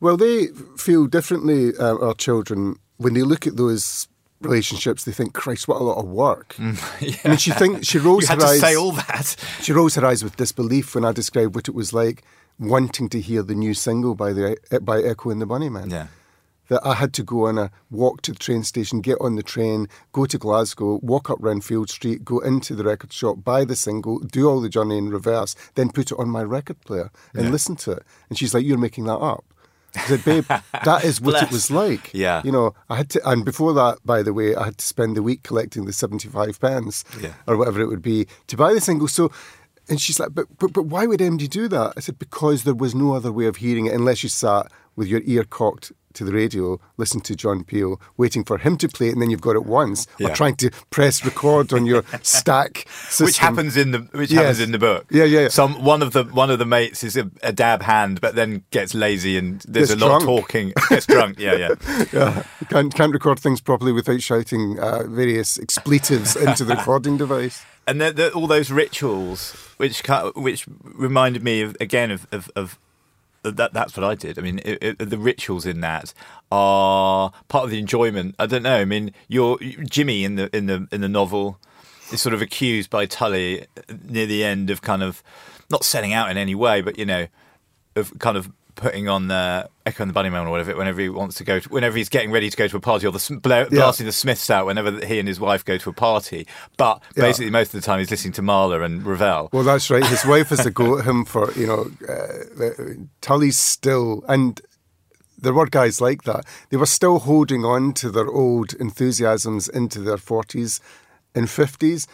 Well, 0.00 0.16
they 0.16 0.48
feel 0.76 1.06
differently, 1.06 1.72
uh, 1.78 1.96
our 1.98 2.14
children, 2.14 2.76
when 2.98 3.14
they 3.14 3.22
look 3.22 3.46
at 3.46 3.56
those 3.56 4.08
relationships, 4.40 5.04
they 5.04 5.12
think, 5.12 5.32
Christ, 5.32 5.68
what 5.68 5.80
a 5.80 5.84
lot 5.84 5.98
of 5.98 6.06
work. 6.06 6.54
yeah. 7.00 7.14
I 7.24 7.28
mean, 7.28 7.36
she 7.38 7.50
thinks 7.52 7.86
she 7.86 7.98
rolls 8.06 8.22
You 8.24 8.28
had 8.28 8.38
her 8.40 8.46
to 8.46 8.50
eyes. 8.52 8.60
say 8.60 8.74
all 8.76 8.92
that. 8.92 9.36
She 9.62 9.72
rolls 9.72 9.94
her 9.94 10.04
eyes 10.04 10.22
with 10.24 10.36
disbelief 10.36 10.94
when 10.94 11.04
I 11.04 11.12
described 11.12 11.54
what 11.54 11.68
it 11.68 11.74
was 11.74 11.92
like 11.92 12.22
wanting 12.58 13.08
to 13.10 13.20
hear 13.20 13.42
the 13.42 13.54
new 13.54 13.72
single 13.74 14.14
by 14.14 14.32
the 14.32 14.56
by 14.82 15.00
Echo 15.00 15.30
and 15.30 15.40
the 15.40 15.46
Bunnymen. 15.46 15.90
Yeah. 15.90 16.08
That 16.70 16.80
I 16.86 16.94
had 16.94 17.12
to 17.14 17.22
go 17.24 17.46
on 17.46 17.58
a 17.58 17.70
walk 17.90 18.22
to 18.22 18.32
the 18.32 18.38
train 18.38 18.62
station, 18.62 19.00
get 19.00 19.18
on 19.20 19.34
the 19.34 19.42
train, 19.42 19.88
go 20.12 20.24
to 20.24 20.38
Glasgow, 20.38 21.00
walk 21.02 21.28
up 21.28 21.38
Renfield 21.40 21.90
Street, 21.90 22.24
go 22.24 22.38
into 22.38 22.76
the 22.76 22.84
record 22.84 23.12
shop, 23.12 23.44
buy 23.44 23.64
the 23.64 23.74
single, 23.76 24.20
do 24.20 24.48
all 24.48 24.60
the 24.60 24.68
journey 24.68 24.96
in 24.96 25.10
reverse, 25.10 25.56
then 25.74 25.90
put 25.90 26.12
it 26.12 26.18
on 26.18 26.28
my 26.30 26.42
record 26.44 26.80
player 26.82 27.10
and 27.34 27.46
Yeah. 27.46 27.50
listen 27.50 27.74
to 27.84 27.90
it. 27.92 28.04
And 28.28 28.38
she's 28.38 28.54
like, 28.54 28.64
"You're 28.64 28.78
making 28.78 29.04
that 29.06 29.18
up." 29.18 29.44
I 29.96 30.00
said, 30.06 30.24
"Babe, 30.24 30.44
that 30.84 31.02
is 31.04 31.20
what 31.20 31.42
it 31.42 31.50
was 31.50 31.68
like." 31.72 32.12
Yeah. 32.14 32.40
You 32.44 32.52
know, 32.52 32.74
I 32.88 32.94
had 32.94 33.10
to, 33.10 33.28
and 33.28 33.44
before 33.44 33.74
that, 33.74 33.98
by 34.04 34.22
the 34.22 34.32
way, 34.32 34.54
I 34.54 34.66
had 34.66 34.78
to 34.78 34.86
spend 34.86 35.16
the 35.16 35.22
week 35.24 35.42
collecting 35.42 35.86
the 35.86 35.92
seventy-five 35.92 36.60
pence 36.60 37.02
Yeah. 37.20 37.32
or 37.48 37.56
whatever 37.56 37.80
it 37.80 37.88
would 37.88 38.00
be 38.02 38.28
to 38.46 38.56
buy 38.56 38.72
the 38.72 38.80
single. 38.80 39.08
So, 39.08 39.32
and 39.88 40.00
she's 40.00 40.20
like, 40.20 40.32
but, 40.32 40.46
but, 40.60 40.72
but 40.72 40.84
why 40.86 41.06
would 41.06 41.18
MD 41.20 41.48
do 41.48 41.66
that? 41.66 41.94
I 41.96 42.00
said, 42.00 42.20
because 42.20 42.62
there 42.62 42.74
was 42.84 42.94
no 42.94 43.14
other 43.14 43.32
way 43.32 43.46
of 43.46 43.56
hearing 43.56 43.86
it 43.86 43.92
unless 43.94 44.22
you 44.22 44.28
sat 44.28 44.70
with 44.96 45.08
your 45.08 45.20
ear 45.24 45.44
cocked 45.44 45.92
to 46.12 46.24
the 46.24 46.32
radio, 46.32 46.80
listening 46.96 47.22
to 47.22 47.36
John 47.36 47.62
Peel, 47.62 48.00
waiting 48.16 48.42
for 48.42 48.58
him 48.58 48.76
to 48.78 48.88
play 48.88 49.10
it, 49.10 49.12
and 49.12 49.22
then 49.22 49.30
you've 49.30 49.40
got 49.40 49.54
it 49.54 49.64
once, 49.64 50.08
Yeah. 50.18 50.30
or 50.30 50.34
trying 50.34 50.56
to 50.56 50.70
press 50.90 51.24
record 51.24 51.72
on 51.72 51.86
your 51.86 52.02
stack 52.22 52.84
system. 52.88 53.26
Which 53.26 53.38
happens 53.38 53.76
in 53.76 53.92
the 53.92 53.98
which 54.10 54.32
Yes. 54.32 54.40
happens 54.40 54.60
in 54.60 54.72
the 54.72 54.78
book. 54.80 55.06
Yeah, 55.12 55.22
yeah, 55.22 55.42
yeah. 55.42 55.48
Some 55.48 55.84
one 55.84 56.02
of 56.02 56.12
the 56.12 56.24
one 56.24 56.50
of 56.50 56.58
the 56.58 56.66
mates 56.66 57.04
is 57.04 57.16
a, 57.16 57.30
a 57.44 57.52
dab 57.52 57.82
hand, 57.82 58.20
but 58.20 58.34
then 58.34 58.64
gets 58.72 58.92
lazy 58.92 59.38
and 59.38 59.60
there's 59.68 59.90
Gets 59.90 60.02
a 60.02 60.04
lot 60.04 60.16
of 60.20 60.26
talking. 60.26 60.72
Gets 60.88 61.06
drunk. 61.06 61.38
Yeah, 61.38 61.54
yeah. 61.54 61.74
Yeah, 62.12 62.42
can't, 62.68 62.92
can't 62.92 63.12
record 63.12 63.38
things 63.38 63.60
properly 63.60 63.92
without 63.92 64.20
shouting 64.20 64.80
uh, 64.80 65.04
various 65.06 65.58
expletives 65.58 66.34
into 66.34 66.64
the 66.64 66.74
recording 66.74 67.18
device. 67.18 67.64
and 67.86 68.00
there, 68.00 68.30
all 68.32 68.48
those 68.48 68.72
rituals, 68.72 69.52
which 69.76 70.02
which 70.34 70.66
reminded 70.82 71.44
me 71.44 71.62
of 71.62 71.76
again 71.80 72.10
of 72.10 72.26
of, 72.32 72.50
of 72.56 72.80
that. 73.42 73.72
That's 73.72 73.96
what 73.96 74.04
I 74.04 74.14
did. 74.14 74.38
I 74.38 74.42
mean, 74.42 74.60
it, 74.64 74.78
it, 74.82 75.10
the 75.10 75.18
rituals 75.18 75.66
in 75.66 75.80
that 75.80 76.12
are 76.50 77.32
part 77.48 77.64
of 77.64 77.70
the 77.70 77.78
enjoyment. 77.78 78.34
I 78.38 78.46
don't 78.46 78.62
know. 78.62 78.76
I 78.76 78.84
mean, 78.84 79.12
you're 79.28 79.58
Jimmy 79.58 80.24
in 80.24 80.36
the 80.36 80.54
in 80.56 80.66
the 80.66 80.86
in 80.92 81.00
the 81.00 81.08
novel 81.08 81.58
is 82.12 82.20
sort 82.20 82.34
of 82.34 82.42
accused 82.42 82.90
by 82.90 83.06
Tully 83.06 83.66
near 84.04 84.26
the 84.26 84.44
end 84.44 84.70
of 84.70 84.82
kind 84.82 85.02
of 85.02 85.22
not 85.70 85.84
setting 85.84 86.12
out 86.12 86.30
in 86.30 86.36
any 86.36 86.54
way, 86.54 86.80
but 86.80 86.98
you 86.98 87.06
know, 87.06 87.26
of 87.96 88.18
kind 88.18 88.36
of 88.36 88.50
putting 88.74 89.08
on 89.08 89.28
the 89.28 89.68
Echo 89.86 90.02
and 90.04 90.14
the 90.14 90.18
Bunnymen 90.18 90.46
or 90.46 90.50
whatever 90.50 90.76
whenever 90.76 91.00
he 91.00 91.08
wants 91.08 91.36
to 91.36 91.44
go 91.44 91.58
to, 91.60 91.68
whenever 91.68 91.96
he's 91.96 92.08
getting 92.08 92.30
ready 92.30 92.48
to 92.50 92.56
go 92.56 92.68
to 92.68 92.76
a 92.76 92.80
party 92.80 93.06
or 93.06 93.12
the 93.12 93.38
bla- 93.42 93.66
blasting 93.70 94.06
the 94.06 94.12
Smiths 94.12 94.48
out 94.50 94.66
whenever 94.66 95.04
he 95.04 95.18
and 95.18 95.26
his 95.28 95.40
wife 95.40 95.64
go 95.64 95.76
to 95.78 95.90
a 95.90 95.92
party. 95.92 96.46
But 96.76 97.02
Yeah. 97.16 97.22
basically, 97.22 97.50
most 97.50 97.74
of 97.74 97.80
the 97.80 97.84
time 97.86 97.98
he's 97.98 98.10
listening 98.10 98.32
to 98.34 98.42
Mahler 98.42 98.82
and 98.82 99.04
Ravel. 99.04 99.48
Well, 99.52 99.64
that's 99.64 99.90
right. 99.90 100.04
His 100.04 100.24
wife 100.26 100.48
has 100.50 100.60
to 100.64 100.70
go 100.70 100.98
at 100.98 101.04
him 101.06 101.24
for, 101.24 101.52
you 101.52 101.66
know, 101.66 101.90
uh, 102.08 102.94
Tully's 103.20 103.58
still, 103.58 104.24
and 104.28 104.60
there 105.38 105.52
were 105.54 105.66
guys 105.66 106.00
like 106.00 106.24
that. 106.24 106.44
They 106.70 106.76
were 106.76 106.86
still 106.86 107.20
holding 107.20 107.64
on 107.64 107.92
to 107.94 108.10
their 108.10 108.28
old 108.28 108.74
enthusiasms 108.74 109.68
into 109.68 110.00
their 110.00 110.18
40s 110.18 110.80
and 111.34 111.46
50s, 111.46 112.06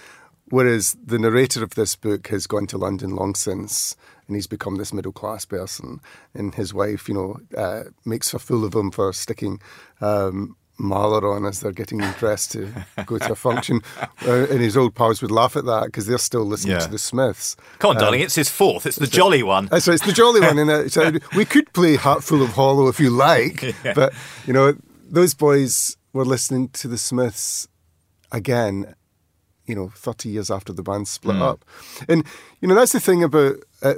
whereas 0.50 0.96
the 1.04 1.18
narrator 1.18 1.62
of 1.62 1.70
this 1.74 1.96
book 1.96 2.28
has 2.28 2.46
gone 2.46 2.66
to 2.68 2.78
London 2.78 3.14
long 3.16 3.34
since 3.34 3.96
and 4.26 4.34
he's 4.36 4.46
become 4.48 4.76
this 4.76 4.92
middle 4.92 5.12
class 5.12 5.44
person. 5.44 6.00
And 6.34 6.54
his 6.54 6.74
wife, 6.74 7.08
you 7.08 7.14
know, 7.14 7.36
uh, 7.56 7.84
makes 8.04 8.34
a 8.34 8.38
fool 8.40 8.64
of 8.64 8.74
him 8.74 8.90
for 8.90 9.12
sticking. 9.12 9.60
Um, 10.00 10.56
Mahler 10.78 11.26
on 11.32 11.46
as 11.46 11.60
they're 11.60 11.72
getting 11.72 12.00
dressed 12.18 12.52
to 12.52 12.70
go 13.06 13.16
to 13.16 13.32
a 13.32 13.34
function, 13.48 13.80
uh, 14.26 14.46
and 14.50 14.60
his 14.60 14.76
old 14.76 14.94
pals 14.94 15.22
would 15.22 15.30
laugh 15.30 15.56
at 15.56 15.64
that 15.64 15.86
because 15.86 16.06
they're 16.06 16.18
still 16.18 16.44
listening 16.44 16.72
Yeah. 16.74 16.80
to 16.80 16.90
the 16.90 16.98
Smiths. 16.98 17.56
Come 17.78 17.92
on, 17.92 17.96
darling, 17.96 18.20
it's 18.20 18.34
his 18.34 18.50
fourth. 18.50 18.84
It's 18.84 18.98
the 18.98 19.06
jolly 19.06 19.42
one. 19.42 19.70
Uh, 19.72 19.80
so 19.80 19.92
it's 19.92 20.04
the 20.04 20.12
jolly 20.12 20.40
one, 20.42 20.58
and 20.58 20.68
uh, 20.68 20.86
so 20.90 21.12
we 21.36 21.46
could 21.46 21.72
play 21.72 21.96
"Hatful 21.96 22.42
of 22.42 22.50
Hollow" 22.50 22.88
if 22.88 23.00
you 23.00 23.08
like, 23.08 23.74
but 23.94 24.12
you 24.46 24.52
know 24.52 24.74
those 25.08 25.32
boys 25.32 25.96
were 26.12 26.26
listening 26.26 26.68
to 26.70 26.88
the 26.88 26.98
Smiths 26.98 27.68
again. 28.30 28.94
You 29.66 29.74
know, 29.74 29.90
30 29.94 30.28
years 30.28 30.50
after 30.50 30.72
the 30.72 30.82
band 30.82 31.08
split 31.08 31.36
up. 31.36 31.64
And, 32.08 32.24
you 32.60 32.68
know, 32.68 32.74
that's 32.74 32.92
the 32.92 33.00
thing 33.00 33.22
about 33.22 33.56
uh, 33.82 33.94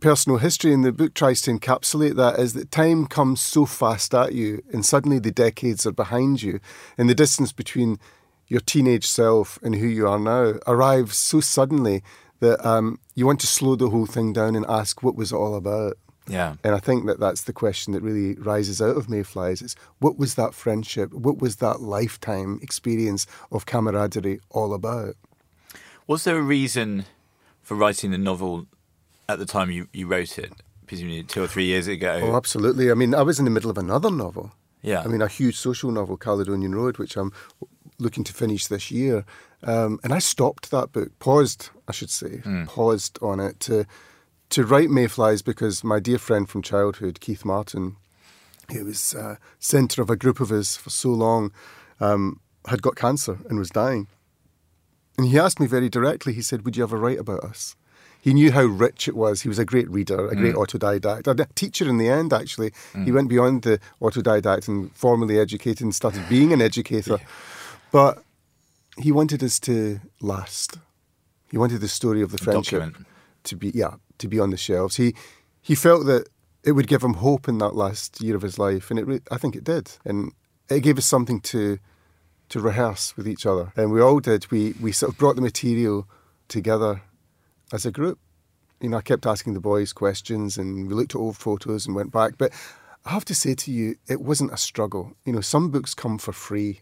personal 0.00 0.38
history, 0.38 0.72
and 0.72 0.84
the 0.84 0.92
book 0.92 1.14
tries 1.14 1.40
to 1.42 1.50
encapsulate 1.50 2.16
that, 2.16 2.38
is 2.38 2.54
that 2.54 2.70
time 2.70 3.06
comes 3.06 3.40
so 3.40 3.66
fast 3.66 4.14
at 4.14 4.32
you, 4.32 4.62
and 4.72 4.84
suddenly 4.84 5.18
the 5.18 5.30
decades 5.30 5.86
are 5.86 5.92
behind 5.92 6.42
you, 6.42 6.60
and 6.96 7.08
the 7.08 7.14
distance 7.14 7.52
between 7.52 7.98
your 8.46 8.60
teenage 8.60 9.06
self 9.06 9.58
and 9.62 9.74
who 9.74 9.86
you 9.86 10.08
are 10.08 10.18
now 10.18 10.54
arrives 10.66 11.16
so 11.16 11.40
suddenly 11.40 12.02
that 12.40 12.64
um, 12.66 12.98
you 13.14 13.26
want 13.26 13.40
to 13.40 13.46
slow 13.46 13.76
the 13.76 13.90
whole 13.90 14.06
thing 14.06 14.32
down 14.32 14.56
and 14.56 14.64
ask 14.68 15.02
what 15.02 15.16
was 15.16 15.32
it 15.32 15.36
all 15.36 15.54
about. 15.54 15.96
Yeah. 16.28 16.56
And 16.62 16.74
I 16.74 16.78
think 16.78 17.06
that 17.06 17.20
that's 17.20 17.42
the 17.42 17.52
question 17.52 17.92
that 17.92 18.02
really 18.02 18.34
rises 18.34 18.80
out 18.82 18.96
of 18.96 19.08
Mayflies 19.08 19.62
is 19.62 19.74
what 19.98 20.18
was 20.18 20.34
that 20.34 20.54
friendship? 20.54 21.12
What 21.12 21.38
was 21.38 21.56
that 21.56 21.80
lifetime 21.80 22.60
experience 22.62 23.26
of 23.50 23.66
camaraderie 23.66 24.40
all 24.50 24.74
about? 24.74 25.16
Was 26.06 26.24
there 26.24 26.38
a 26.38 26.42
reason 26.42 27.04
for 27.62 27.74
writing 27.74 28.10
the 28.10 28.18
novel 28.18 28.66
at 29.28 29.38
the 29.38 29.46
time 29.46 29.70
you, 29.70 29.88
you 29.92 30.06
wrote 30.06 30.38
it, 30.38 30.52
presumably 30.86 31.22
two 31.22 31.42
or 31.42 31.46
three 31.46 31.66
years 31.66 31.86
ago? 31.86 32.20
Oh, 32.22 32.36
absolutely. 32.36 32.90
I 32.90 32.94
mean, 32.94 33.14
I 33.14 33.22
was 33.22 33.38
in 33.38 33.44
the 33.44 33.50
middle 33.50 33.70
of 33.70 33.78
another 33.78 34.10
novel. 34.10 34.52
Yeah. 34.82 35.02
I 35.02 35.06
mean, 35.06 35.22
a 35.22 35.28
huge 35.28 35.56
social 35.56 35.90
novel, 35.90 36.16
Caledonian 36.16 36.74
Road, 36.74 36.98
which 36.98 37.16
I'm 37.16 37.32
looking 37.98 38.24
to 38.24 38.32
finish 38.32 38.68
this 38.68 38.90
year. 38.90 39.24
Um, 39.64 39.98
and 40.04 40.12
I 40.12 40.18
stopped 40.20 40.70
that 40.70 40.92
book, 40.92 41.18
paused, 41.18 41.70
I 41.88 41.92
should 41.92 42.10
say, 42.10 42.42
paused 42.66 43.18
on 43.20 43.40
it 43.40 43.58
to 43.60 43.86
to 44.50 44.64
write 44.64 44.90
Mayflies 44.90 45.42
because 45.42 45.84
my 45.84 46.00
dear 46.00 46.18
friend 46.18 46.48
from 46.48 46.62
childhood, 46.62 47.20
Keith 47.20 47.44
Martin, 47.44 47.96
who 48.72 48.84
was 48.84 49.14
uh, 49.14 49.36
centre 49.58 50.02
of 50.02 50.10
a 50.10 50.16
group 50.16 50.40
of 50.40 50.50
us 50.50 50.76
for 50.76 50.90
so 50.90 51.10
long, 51.10 51.52
um, 52.00 52.40
had 52.66 52.82
got 52.82 52.96
cancer 52.96 53.38
and 53.48 53.58
was 53.58 53.70
dying. 53.70 54.08
And 55.16 55.26
he 55.26 55.38
asked 55.38 55.58
me 55.58 55.66
very 55.66 55.88
directly, 55.88 56.32
he 56.32 56.42
said, 56.42 56.64
Would 56.64 56.76
you 56.76 56.84
ever 56.84 56.96
write 56.96 57.18
about 57.18 57.44
us? 57.44 57.76
He 58.20 58.34
knew 58.34 58.52
how 58.52 58.64
rich 58.64 59.06
it 59.08 59.16
was. 59.16 59.42
He 59.42 59.48
was 59.48 59.58
a 59.58 59.64
great 59.64 59.88
reader, 59.90 60.28
a 60.28 60.34
great 60.34 60.54
autodidact, 60.54 61.26
a 61.28 61.46
teacher 61.54 61.88
in 61.88 61.98
the 61.98 62.08
end, 62.08 62.32
actually. 62.32 62.72
He 63.04 63.12
went 63.12 63.28
beyond 63.28 63.62
the 63.62 63.80
autodidact 64.02 64.66
and 64.66 64.94
formally 64.94 65.38
educated 65.38 65.82
and 65.82 65.94
started 65.94 66.26
being 66.28 66.52
an 66.52 66.60
educator. 66.60 67.18
But 67.92 68.22
he 68.98 69.12
wanted 69.12 69.42
us 69.42 69.60
to 69.60 70.00
last. 70.20 70.78
He 71.50 71.58
wanted 71.58 71.80
the 71.80 71.88
story 71.88 72.20
of 72.20 72.32
the 72.32 72.38
friendship 72.38 72.80
Document. 72.80 73.06
to 73.44 73.56
be, 73.56 73.70
yeah, 73.74 73.94
to 74.18 74.28
be 74.28 74.38
on 74.38 74.50
the 74.50 74.56
shelves. 74.56 74.96
He 74.96 75.14
he 75.60 75.74
felt 75.74 76.06
that 76.06 76.28
it 76.64 76.72
would 76.72 76.86
give 76.86 77.02
him 77.02 77.14
hope 77.14 77.48
in 77.48 77.58
that 77.58 77.74
last 77.74 78.20
year 78.20 78.36
of 78.36 78.42
his 78.42 78.58
life, 78.58 78.90
and 78.90 78.98
it 78.98 79.22
I 79.30 79.38
think 79.38 79.56
it 79.56 79.64
did, 79.64 79.92
and 80.04 80.32
it 80.68 80.80
gave 80.80 80.98
us 80.98 81.06
something 81.06 81.40
to 81.40 81.78
to 82.50 82.60
rehearse 82.60 83.16
with 83.16 83.28
each 83.28 83.46
other, 83.46 83.72
and 83.76 83.92
we 83.92 84.00
all 84.00 84.20
did. 84.20 84.50
We 84.50 84.74
we 84.80 84.92
sort 84.92 85.12
of 85.12 85.18
brought 85.18 85.36
the 85.36 85.42
material 85.42 86.08
together 86.48 87.02
as 87.72 87.86
a 87.86 87.90
group. 87.90 88.18
You 88.80 88.90
know, 88.90 88.98
I 88.98 89.02
kept 89.02 89.26
asking 89.26 89.54
the 89.54 89.60
boys 89.60 89.92
questions, 89.92 90.56
and 90.56 90.88
we 90.88 90.94
looked 90.94 91.14
at 91.14 91.18
old 91.18 91.36
photos 91.36 91.86
and 91.86 91.96
went 91.96 92.12
back. 92.12 92.38
But 92.38 92.52
I 93.04 93.10
have 93.10 93.24
to 93.26 93.34
say 93.34 93.54
to 93.54 93.72
you, 93.72 93.96
it 94.08 94.20
wasn't 94.20 94.52
a 94.52 94.56
struggle. 94.56 95.14
You 95.24 95.32
know, 95.32 95.40
some 95.40 95.70
books 95.70 95.94
come 95.94 96.18
for 96.18 96.32
free, 96.32 96.80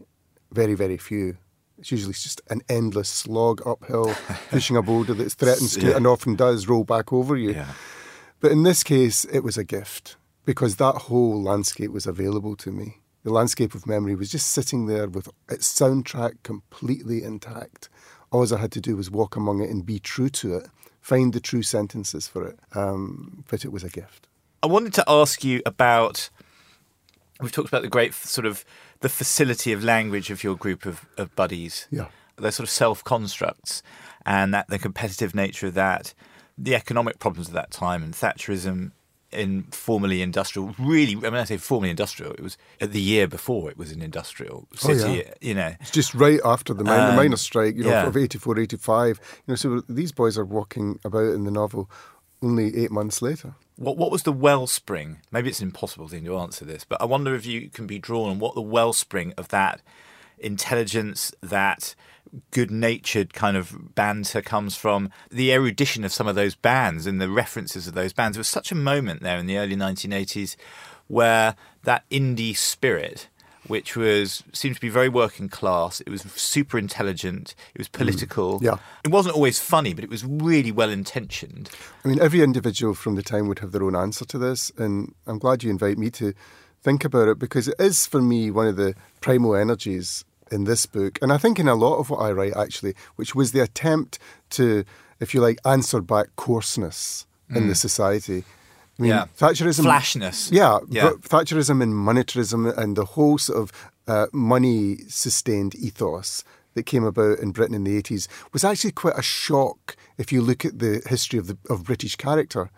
very 0.51 0.75
very 0.75 0.97
few. 0.97 1.39
It's 1.79 1.91
usually 1.91 2.15
just 2.15 2.41
an 2.49 2.63
endless 2.69 3.09
slog 3.09 3.61
uphill, 3.67 4.15
pushing 4.51 4.77
a 4.77 4.83
boulder 4.83 5.15
that 5.15 5.31
threatens 5.33 5.75
to, 5.77 5.89
Yeah. 5.89 5.97
and 5.97 6.07
often 6.07 6.35
does, 6.35 6.67
roll 6.69 6.85
back 6.85 7.13
over 7.13 7.37
you. 7.37 7.53
Yeah. 7.53 7.73
But 8.41 8.53
in 8.53 8.63
this 8.63 8.83
case, 8.83 9.25
it 9.27 9.41
was 9.41 9.57
a 9.59 9.65
gift 9.65 10.17
because 10.45 10.77
that 10.77 10.95
whole 10.95 11.43
landscape 11.43 11.91
was 11.91 12.07
available 12.07 12.57
to 12.57 12.71
me. 12.71 12.99
The 13.25 13.33
landscape 13.33 13.75
of 13.75 13.87
memory 13.87 14.15
was 14.15 14.31
just 14.31 14.51
sitting 14.53 14.87
there 14.87 15.09
with 15.09 15.29
its 15.51 15.67
soundtrack 15.73 16.43
completely 16.45 17.23
intact. 17.25 17.89
All 18.31 18.55
I 18.55 18.59
had 18.59 18.73
to 18.73 18.81
do 18.81 18.97
was 18.97 19.11
walk 19.11 19.37
among 19.37 19.61
it 19.61 19.71
and 19.71 19.85
be 19.85 19.99
true 19.99 20.29
to 20.31 20.55
it, 20.57 20.69
find 21.01 21.33
the 21.33 21.41
true 21.41 21.63
sentences 21.63 22.29
for 22.29 22.47
it. 22.47 22.59
Um, 22.75 23.45
but 23.51 23.65
it 23.65 23.73
was 23.73 23.83
a 23.85 23.89
gift. 23.89 24.29
I 24.63 24.67
wanted 24.69 24.95
to 24.95 25.05
ask 25.09 25.43
you 25.45 25.61
about. 25.67 26.31
We've 27.41 27.53
talked 27.53 27.69
about 27.69 27.83
the 27.83 27.89
great 27.89 28.15
sort 28.15 28.47
of 28.47 28.65
the 29.01 29.09
facility 29.09 29.73
of 29.73 29.85
language 29.85 30.31
of 30.31 30.43
your 30.43 30.57
group 30.57 30.87
of, 30.87 31.07
of 31.19 31.35
buddies. 31.37 31.87
Yeah. 31.91 32.07
They're 32.37 32.51
sort 32.51 32.67
of 32.69 32.71
self 32.71 33.03
constructs, 33.05 33.83
and 34.25 34.53
that 34.55 34.69
the 34.69 34.79
competitive 34.79 35.35
nature 35.35 35.69
of 35.69 35.75
that, 35.75 36.15
the 36.59 36.75
economic 36.75 37.19
problems 37.19 37.49
of 37.49 37.55
that 37.55 37.71
time, 37.71 38.03
and 38.03 38.13
Thatcherism 38.15 38.93
in 39.33 39.65
formerly 39.65 40.23
industrial. 40.23 40.75
Really, 40.79 41.13
I 41.17 41.31
mean, 41.31 41.35
I 41.35 41.45
say 41.45 41.57
formerly 41.57 41.91
industrial. 41.91 42.33
It 42.33 42.41
was 42.41 42.57
the 42.79 43.01
year 43.01 43.27
before 43.27 43.71
it 43.71 43.77
was 43.77 43.91
an 43.91 44.01
industrial 44.01 44.69
Oh, 44.85 44.93
yeah. 44.93 44.99
city. 44.99 45.31
You 45.41 45.55
know, 45.55 45.73
It's 45.81 45.91
just 45.91 46.15
right 46.15 46.39
after 46.45 46.73
the, 46.73 46.85
min- 46.85 46.95
the 46.95 47.09
Um, 47.11 47.17
miners' 47.17 47.41
strike, 47.41 47.75
you 47.77 47.83
know, 47.85 47.91
yeah. 47.91 48.07
of 48.07 48.17
84, 48.17 48.59
85. 48.61 49.21
You 49.47 49.53
know, 49.53 49.55
so 49.57 49.83
these 49.89 50.13
boys 50.13 50.39
are 50.39 50.45
walking 50.45 51.01
about 51.05 51.33
in 51.35 51.45
the 51.45 51.51
novel 51.51 51.91
only 52.47 52.77
eight 52.77 52.91
months 52.91 53.21
later. 53.21 53.55
What 53.77 53.99
what 53.99 54.11
was 54.11 54.23
the 54.23 54.33
wellspring? 54.33 55.19
Maybe 55.31 55.51
it's 55.51 55.61
an 55.61 55.69
impossible 55.69 56.09
thing 56.09 56.25
to 56.25 56.39
answer 56.39 56.65
this, 56.65 56.85
but 56.85 57.01
I 57.01 57.05
wonder 57.05 57.35
if 57.35 57.45
you 57.45 57.69
can 57.69 57.87
be 57.87 57.99
drawn 57.99 58.31
on 58.31 58.39
what 58.39 58.55
the 58.55 58.63
wellspring 58.63 59.35
of 59.37 59.49
that 59.49 59.83
intelligence, 60.39 61.33
that 61.43 61.95
good-natured 62.51 63.33
kind 63.35 63.57
of 63.57 63.95
banter 63.95 64.43
comes 64.43 64.77
from. 64.77 65.11
The 65.31 65.53
erudition 65.53 66.05
of 66.05 66.13
some 66.13 66.27
of 66.27 66.35
those 66.35 66.55
bands 66.55 67.07
and 67.07 67.21
the 67.21 67.31
references 67.31 67.87
of 67.87 67.95
those 67.95 68.13
bands. 68.13 68.37
There 68.37 68.41
was 68.41 68.49
such 68.49 68.73
a 68.73 68.77
moment 68.77 69.23
there 69.23 69.39
in 69.39 69.47
the 69.47 69.59
early 69.59 69.77
1980s 69.77 70.57
where 71.07 71.55
that 71.85 72.09
indie 72.11 72.57
spirit 72.57 73.29
which 73.69 73.97
was 73.97 74.43
seemed 74.53 74.75
to 74.75 74.81
be 74.81 74.89
very 74.89 75.09
working 75.09 75.49
class. 75.49 76.01
It 76.01 76.11
was 76.11 76.23
super 76.23 76.79
intelligent. 76.79 77.55
It 77.75 77.79
was 77.79 77.89
mm. 77.89 77.93
political. 77.93 78.59
yeah. 78.63 78.77
It 79.05 79.11
wasn't 79.11 79.35
always 79.35 79.59
funny, 79.59 79.95
but 79.95 80.05
it 80.05 80.11
was 80.11 80.25
really 80.25 80.73
well 80.73 80.91
intentioned. 80.91 81.71
I 82.05 82.09
mean, 82.09 82.21
every 82.21 82.43
individual 82.43 82.95
from 82.95 83.15
the 83.15 83.23
time 83.23 83.49
would 83.49 83.61
have 83.61 83.73
their 83.73 83.83
own 83.83 83.97
answer 83.97 84.25
to 84.25 84.39
this, 84.39 84.71
and 84.77 85.15
I'm 85.27 85.39
glad 85.39 85.63
you 85.63 85.71
invite 85.71 85.99
me 85.99 86.11
to 86.11 86.33
think 86.83 87.05
about 87.05 87.29
it 87.29 87.39
because 87.39 87.69
it 87.69 87.77
is, 87.79 88.07
for 88.07 88.23
me, 88.23 88.51
one 88.51 88.69
of 88.69 88.77
the 88.77 88.95
primal 89.21 89.57
energies 89.57 90.25
in 90.51 90.65
this 90.65 90.87
book, 90.87 91.19
and 91.21 91.33
I 91.33 91.39
think 91.39 91.59
in 91.59 91.67
a 91.67 91.75
lot 91.75 91.99
of 91.99 92.11
what 92.11 92.19
I 92.19 92.31
write, 92.31 92.57
actually, 92.57 92.95
which 93.17 93.35
was 93.35 93.53
the 93.53 93.61
attempt 93.61 94.19
to, 94.51 94.85
if 95.19 95.35
you 95.35 95.41
like, 95.41 95.59
answer 95.65 96.01
back 96.01 96.29
coarseness 96.37 97.27
in 97.51 97.69
the 97.69 97.75
mm. 97.75 97.77
society. 97.77 98.45
I 98.99 99.03
mean, 99.03 99.11
Yeah. 99.11 99.27
Thatcherism. 99.39 99.85
Flashness. 99.85 100.51
Yeah, 100.51 100.79
Yeah. 100.89 101.11
Thatcherism 101.21 101.83
and 101.83 101.93
monetarism 101.93 102.77
and 102.77 102.97
the 102.97 103.05
whole 103.05 103.39
sort 103.39 103.59
of 103.59 103.73
uh, 104.09 104.27
money 104.33 104.99
sustained 105.09 105.75
ethos 105.75 106.45
that 106.75 106.85
came 106.85 107.05
about 107.05 107.39
in 107.39 107.51
Britain 107.53 107.75
in 107.75 107.85
the 107.85 108.01
80s 108.01 108.29
was 108.53 108.65
actually 108.65 108.93
quite 108.93 109.19
a 109.19 109.23
shock 109.23 109.97
if 110.19 110.31
you 110.33 110.41
look 110.43 110.65
at 110.65 110.79
the 110.79 111.03
history 111.09 111.39
of, 111.39 111.47
the, 111.47 111.57
of 111.69 111.85
British 111.85 112.17
character, 112.17 112.71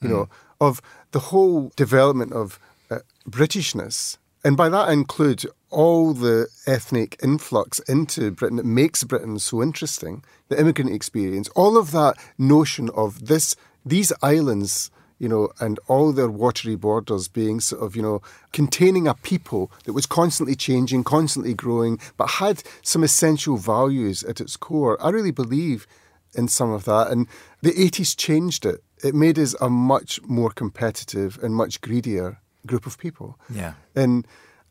you 0.00 0.08
know, 0.08 0.28
of 0.60 0.80
the 1.12 1.18
whole 1.18 1.70
development 1.76 2.32
of 2.32 2.58
uh, 2.90 3.00
Britishness. 3.28 4.16
And 4.44 4.56
by 4.56 4.68
that 4.70 4.88
I 4.88 4.92
include 4.92 5.44
all 5.68 6.14
the 6.14 6.48
ethnic 6.66 7.16
influx 7.22 7.78
into 7.80 8.30
Britain 8.30 8.56
that 8.56 8.66
makes 8.66 9.04
Britain 9.04 9.38
so 9.38 9.62
interesting, 9.62 10.24
the 10.48 10.58
immigrant 10.58 10.92
experience, 10.92 11.48
all 11.50 11.76
of 11.76 11.90
that 11.92 12.16
notion 12.38 12.88
of 12.94 13.26
this, 13.26 13.54
these 13.84 14.12
islands 14.22 14.90
you 15.20 15.28
know, 15.28 15.50
and 15.60 15.78
all 15.86 16.12
their 16.12 16.30
watery 16.30 16.74
borders 16.74 17.28
being 17.28 17.60
sort 17.60 17.82
of, 17.82 17.94
you 17.94 18.02
know, 18.02 18.22
containing 18.52 19.06
a 19.06 19.14
people 19.14 19.70
that 19.84 19.92
was 19.92 20.06
constantly 20.06 20.56
changing, 20.56 21.04
constantly 21.04 21.54
growing, 21.54 22.00
but 22.16 22.30
had 22.30 22.62
some 22.82 23.04
essential 23.04 23.58
values 23.58 24.24
at 24.24 24.40
its 24.40 24.56
core. 24.56 25.00
I 25.00 25.10
really 25.10 25.30
believe 25.30 25.86
in 26.34 26.48
some 26.48 26.72
of 26.72 26.86
that. 26.86 27.08
And 27.08 27.28
the 27.60 27.72
80s 27.72 28.16
changed 28.16 28.64
it. 28.64 28.82
It 29.04 29.14
made 29.14 29.38
us 29.38 29.54
a 29.60 29.68
much 29.68 30.20
more 30.22 30.50
competitive 30.50 31.38
and 31.42 31.54
much 31.54 31.82
greedier 31.82 32.40
group 32.66 32.86
of 32.86 32.96
people. 32.96 33.38
Yeah. 33.50 33.74
And 33.94 34.26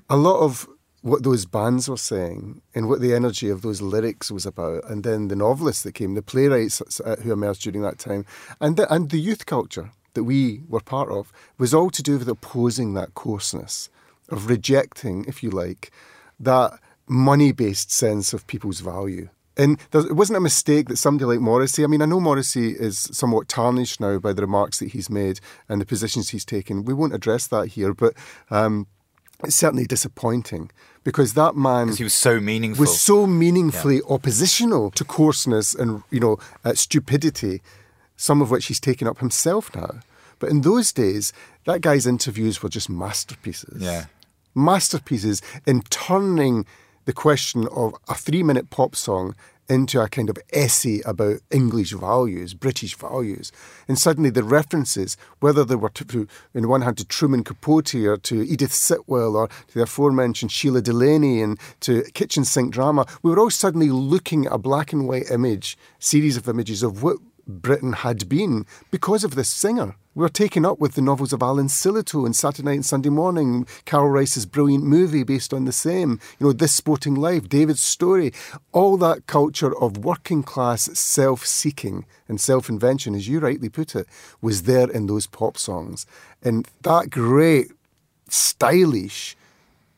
a 0.10 0.18
lot 0.18 0.40
of 0.40 0.68
what 1.02 1.24
those 1.24 1.46
bands 1.46 1.88
were 1.88 1.96
saying 1.96 2.62
and 2.74 2.90
what 2.90 3.02
the 3.02 3.14
energy 3.14 3.50
of 3.50 3.62
those 3.62 3.82
lyrics 3.82 4.32
was 4.32 4.46
about, 4.48 4.84
and 4.90 5.04
then 5.04 5.28
the 5.28 5.36
novelists 5.36 5.84
that 5.84 5.94
came, 5.94 6.16
the 6.16 6.22
playwrights 6.22 6.82
who 7.22 7.32
emerged 7.32 7.62
during 7.64 7.82
that 7.84 8.00
time, 8.00 8.26
and 8.60 8.78
the, 8.78 8.92
and 8.94 9.10
the 9.10 9.20
youth 9.20 9.46
culture 9.46 9.92
that 10.20 10.26
we 10.26 10.62
were 10.68 10.82
part 10.82 11.10
of 11.10 11.32
was 11.58 11.74
all 11.74 11.90
to 11.90 12.04
do 12.04 12.18
with 12.18 12.28
opposing 12.28 12.94
that 12.94 13.14
coarseness, 13.14 13.90
of 14.28 14.50
rejecting, 14.50 15.24
if 15.26 15.42
you 15.42 15.50
like, 15.50 15.92
that 16.42 16.78
money 17.08 17.54
based 17.54 17.90
sense 17.90 18.34
of 18.34 18.46
people's 18.48 18.82
value. 18.82 19.30
And 19.56 19.80
there, 19.92 20.02
it 20.02 20.16
wasn't 20.16 20.38
a 20.38 20.42
mistake 20.42 20.90
that 20.90 20.98
somebody 20.98 21.26
like 21.26 21.40
Morrissey, 21.40 21.86
I 21.86 21.88
mean, 21.88 22.02
I 22.02 22.06
know 22.06 22.20
Morrissey 22.20 22.72
is 22.72 23.00
somewhat 23.00 23.48
tarnished 23.48 24.02
now 24.02 24.20
by 24.20 24.34
the 24.34 24.42
remarks 24.42 24.80
that 24.80 24.90
he's 24.90 25.10
made 25.10 25.40
and 25.70 25.80
the 25.80 25.86
positions 25.86 26.30
he's 26.30 26.46
taken. 26.46 26.84
We 26.84 26.94
won't 26.94 27.16
address 27.16 27.48
that 27.48 27.70
here, 27.70 27.94
but 27.94 28.14
um, 28.50 28.88
it's 29.44 29.56
certainly 29.56 29.86
disappointing 29.86 30.70
because 31.06 31.34
that 31.34 31.56
man 31.56 31.96
he 31.96 32.04
was 32.04 32.14
so 32.14 32.42
meaningful. 32.42 32.84
was 32.84 33.00
so 33.00 33.26
meaningfully 33.26 34.02
oppositional 34.10 34.92
to 34.92 35.06
coarseness 35.06 35.74
and 35.74 36.04
you 36.12 36.20
know 36.20 36.38
uh, 36.66 36.74
stupidity, 36.74 37.62
some 38.18 38.42
of 38.42 38.52
which 38.52 38.66
he's 38.68 38.80
taken 38.80 39.08
up 39.08 39.20
himself 39.20 39.74
now. 39.76 40.02
But 40.40 40.50
in 40.50 40.62
those 40.62 40.92
days, 40.92 41.34
that 41.66 41.82
guy's 41.82 42.08
interviews 42.08 42.64
were 42.64 42.70
just 42.70 42.90
masterpieces. 42.90 43.82
Yeah. 43.82 44.06
masterpieces 44.56 45.42
in 45.66 45.82
turning 45.90 46.66
the 47.06 47.14
question 47.14 47.68
of 47.72 47.96
a 48.08 48.16
three-minute 48.16 48.70
pop 48.70 48.96
song 48.96 49.36
into 49.68 50.02
a 50.02 50.10
kind 50.10 50.32
of 50.32 50.38
essay 50.52 51.00
about 51.06 51.38
English 51.52 51.92
values, 51.92 52.56
British 52.56 52.96
values. 52.96 53.52
And 53.88 54.00
suddenly 54.00 54.32
the 54.32 54.44
references, 54.44 55.16
whether 55.42 55.64
they 55.64 55.76
were 55.76 55.90
to, 55.90 56.28
in 56.56 56.68
one 56.68 56.82
hand 56.82 56.98
to 56.98 57.06
Truman 57.06 57.44
Capote 57.44 57.94
or 57.94 58.18
to 58.18 58.42
Edith 58.42 58.74
Sitwell 58.74 59.36
or 59.36 59.48
to 59.48 59.74
the 59.76 59.84
aforementioned 59.84 60.52
Shelagh 60.52 60.84
Delaney 60.84 61.44
and 61.44 61.60
to 61.82 62.02
kitchen 62.16 62.46
sink 62.46 62.74
drama, 62.74 63.06
we 63.22 63.30
were 63.30 63.40
all 63.40 63.52
suddenly 63.52 63.90
looking 63.90 64.48
at 64.48 64.54
a 64.54 64.58
black 64.58 64.92
and 64.92 65.08
white 65.08 65.30
image, 65.30 65.78
series 66.00 66.36
of 66.36 66.50
images 66.50 66.82
of 66.82 67.04
what 67.04 67.18
Britain 67.50 67.94
had 67.94 68.30
been 68.30 68.66
because 68.92 69.24
of 69.24 69.36
this 69.36 69.50
singer. 69.50 69.96
We 70.16 70.22
were 70.22 70.30
taken 70.30 70.66
up 70.66 70.80
with 70.80 70.94
the 70.94 71.02
novels 71.02 71.34
of 71.34 71.42
Alan 71.42 71.68
Sillitoe 71.68 72.26
and 72.26 72.36
Saturday 72.36 72.66
Night 72.66 72.74
and 72.76 72.86
Sunday 72.86 73.10
Morning, 73.10 73.66
Karel 73.86 74.10
Reisz's 74.10 74.46
brilliant 74.46 74.84
movie 74.84 75.24
based 75.24 75.54
on 75.54 75.66
the 75.66 75.72
same, 75.72 76.20
you 76.40 76.46
know, 76.48 76.54
This 76.54 76.74
Sporting 76.74 77.16
Life, 77.16 77.48
David 77.50 77.78
Storey's, 77.78 78.34
all 78.72 78.98
that 78.98 79.28
culture 79.28 79.76
of 79.80 79.98
working 80.04 80.44
class 80.44 80.84
self 80.98 81.46
seeking 81.46 82.06
and 82.28 82.40
self 82.40 82.70
invention, 82.70 83.16
as 83.16 83.28
you 83.28 83.40
rightly 83.40 83.70
put 83.70 83.96
it, 83.96 84.08
was 84.42 84.64
there 84.64 84.90
in 84.90 85.08
those 85.08 85.26
pop 85.26 85.58
songs. 85.58 86.06
And 86.44 86.68
that 86.84 87.10
great, 87.10 87.72
stylish 88.28 89.36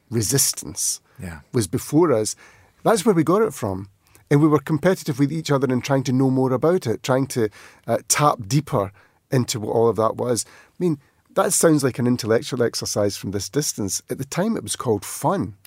resistance 0.10 1.02
Yeah. 1.20 1.40
was 1.52 1.68
before 1.68 2.12
us. 2.12 2.36
That's 2.84 3.06
where 3.06 3.16
we 3.16 3.24
got 3.24 3.42
it 3.42 3.54
from. 3.54 3.90
And 4.32 4.42
we 4.42 4.48
were 4.48 4.60
competitive 4.60 5.20
with 5.20 5.32
each 5.32 5.52
other 5.52 5.68
and 5.72 5.84
trying 5.84 6.04
to 6.04 6.12
know 6.12 6.32
more 6.32 6.54
about 6.54 6.88
it, 6.88 7.04
trying 7.04 7.28
to 7.28 7.50
uh, 7.86 8.00
tap 8.08 8.40
deeper 8.48 8.92
into 9.30 9.60
what 9.60 9.74
all 9.74 9.90
of 9.90 9.98
that 9.98 10.16
was. 10.16 10.46
I 10.48 10.76
mean, 10.80 11.00
that 11.36 11.54
sounds 11.54 11.84
like 11.84 12.00
an 12.00 12.08
intellectual 12.08 12.64
exercise 12.64 13.16
from 13.16 13.32
this 13.32 13.50
distance. 13.50 14.02
At 14.10 14.18
the 14.18 14.26
time, 14.26 14.58
it 14.58 14.64
was 14.64 14.76
called 14.76 15.06
fun. 15.06 15.56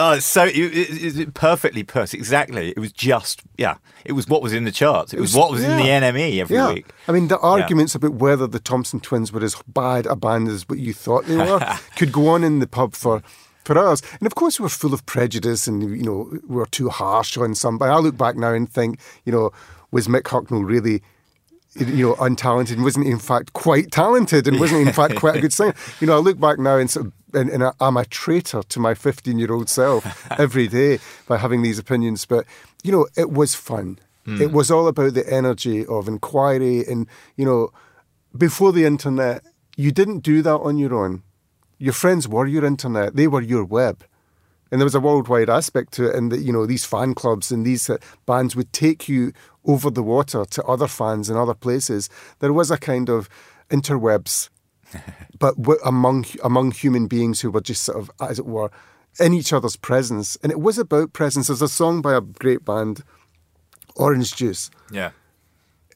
Oh, 0.00 0.12
it's 0.12 0.26
so 0.26 0.44
it, 0.44 0.54
it, 0.54 1.18
it 1.18 1.34
perfectly 1.34 1.82
put. 1.82 2.14
Exactly. 2.14 2.70
It 2.70 2.78
was 2.78 2.92
just 2.92 3.42
yeah. 3.56 3.78
It 4.04 4.12
was 4.12 4.28
what 4.28 4.42
was 4.42 4.52
in 4.52 4.62
the 4.62 4.70
charts. 4.70 5.12
It, 5.12 5.18
was, 5.18 5.34
what 5.34 5.50
was 5.50 5.64
in 5.64 5.76
the. 5.76 5.82
NME 5.82 6.38
every 6.38 6.56
yeah. 6.56 6.72
week. 6.72 6.86
I 7.08 7.12
mean, 7.12 7.26
the 7.26 7.38
arguments 7.38 7.96
about 7.96 8.12
whether 8.12 8.46
the 8.46 8.60
Thompson 8.60 9.00
twins 9.00 9.32
were 9.32 9.42
as 9.42 9.60
bad 9.66 10.06
a 10.06 10.14
band 10.14 10.46
as 10.48 10.68
what 10.68 10.78
you 10.78 10.94
thought 10.94 11.24
they 11.26 11.36
were 11.36 11.78
could 11.96 12.12
go 12.12 12.28
on 12.28 12.44
in 12.44 12.60
the 12.60 12.68
pub 12.68 12.94
for. 12.94 13.22
For 13.68 13.76
us, 13.76 14.00
and 14.18 14.26
of 14.26 14.34
course, 14.34 14.58
we 14.58 14.62
were 14.62 14.70
full 14.70 14.94
of 14.94 15.04
prejudice, 15.04 15.66
and 15.66 15.82
you 15.82 16.02
know, 16.02 16.30
we 16.48 16.56
were 16.56 16.64
too 16.64 16.88
harsh 16.88 17.36
on 17.36 17.54
somebody. 17.54 17.92
I 17.92 17.98
look 17.98 18.16
back 18.16 18.34
now 18.34 18.54
and 18.54 18.66
think, 18.66 18.98
you 19.26 19.32
know, 19.32 19.50
was 19.90 20.08
Mick 20.08 20.22
Hucknall 20.22 20.66
really 20.66 21.02
you 21.74 22.08
know, 22.08 22.14
untalented 22.14 22.72
and 22.72 22.82
wasn't 22.82 23.06
in 23.06 23.18
fact 23.18 23.52
quite 23.52 23.90
talented 23.90 24.48
and 24.48 24.58
wasn't 24.58 24.88
in 24.88 24.94
fact 24.94 25.16
quite 25.16 25.36
a 25.36 25.40
good 25.42 25.52
singer. 25.52 25.74
You 26.00 26.06
know, 26.06 26.16
I 26.16 26.20
look 26.20 26.40
back 26.40 26.58
now 26.58 26.78
and, 26.78 26.90
sort 26.90 27.08
of, 27.08 27.12
and, 27.34 27.50
and 27.50 27.70
I'm 27.78 27.98
a 27.98 28.06
traitor 28.06 28.62
to 28.62 28.80
my 28.80 28.94
15 28.94 29.38
year 29.38 29.52
old 29.52 29.68
self 29.68 30.32
every 30.40 30.66
day 30.66 30.98
by 31.26 31.36
having 31.36 31.60
these 31.60 31.78
opinions. 31.78 32.24
But, 32.24 32.46
you 32.82 32.90
know, 32.90 33.06
it 33.18 33.30
was 33.30 33.54
fun. 33.54 33.98
Hmm. 34.24 34.40
It 34.40 34.50
was 34.50 34.70
all 34.70 34.88
about 34.88 35.12
the 35.12 35.30
energy 35.30 35.84
of 35.84 36.08
inquiry. 36.08 36.86
And, 36.86 37.06
you 37.36 37.44
know, 37.44 37.70
before 38.34 38.72
the 38.72 38.86
internet, 38.86 39.44
you 39.76 39.92
didn't 39.92 40.20
do 40.20 40.40
that 40.40 40.56
on 40.56 40.78
your 40.78 40.94
own. 40.94 41.22
Your 41.78 41.92
friends 41.92 42.26
were 42.28 42.46
your 42.46 42.64
internet, 42.64 43.16
they 43.16 43.28
were 43.28 43.40
your 43.42 43.64
web. 43.64 44.04
And 44.70 44.78
there 44.80 44.84
was 44.86 44.94
a 44.94 45.00
worldwide 45.00 45.48
aspect 45.48 45.94
to 45.94 46.08
it, 46.10 46.14
and 46.14 46.30
that 46.30 46.40
you 46.40 46.52
know 46.52 46.66
these 46.66 46.84
fan 46.84 47.14
clubs 47.14 47.50
and 47.50 47.64
these 47.64 47.88
uh, 47.88 47.96
bands 48.26 48.54
would 48.54 48.70
take 48.72 49.08
you 49.08 49.32
over 49.64 49.88
the 49.90 50.02
water 50.02 50.44
to 50.44 50.64
other 50.64 50.86
fans 50.86 51.30
in 51.30 51.36
other 51.38 51.54
places. 51.54 52.10
There 52.40 52.52
was 52.52 52.70
a 52.70 52.76
kind 52.76 53.08
of 53.08 53.30
interwebs, 53.70 54.50
but 55.38 55.56
w- 55.56 55.80
among 55.86 56.26
among 56.44 56.72
human 56.72 57.06
beings 57.06 57.40
who 57.40 57.50
were 57.50 57.62
just 57.62 57.82
sort 57.82 57.96
of, 57.98 58.10
as 58.20 58.38
it 58.38 58.44
were, 58.44 58.70
in 59.18 59.32
each 59.32 59.54
other's 59.54 59.76
presence. 59.76 60.36
And 60.42 60.52
it 60.52 60.60
was 60.60 60.76
about 60.76 61.14
presence. 61.14 61.46
There's 61.46 61.62
a 61.62 61.68
song 61.68 62.02
by 62.02 62.14
a 62.14 62.20
great 62.20 62.62
band, 62.66 63.02
Orange 63.96 64.36
Juice, 64.36 64.70
Yeah. 64.90 65.12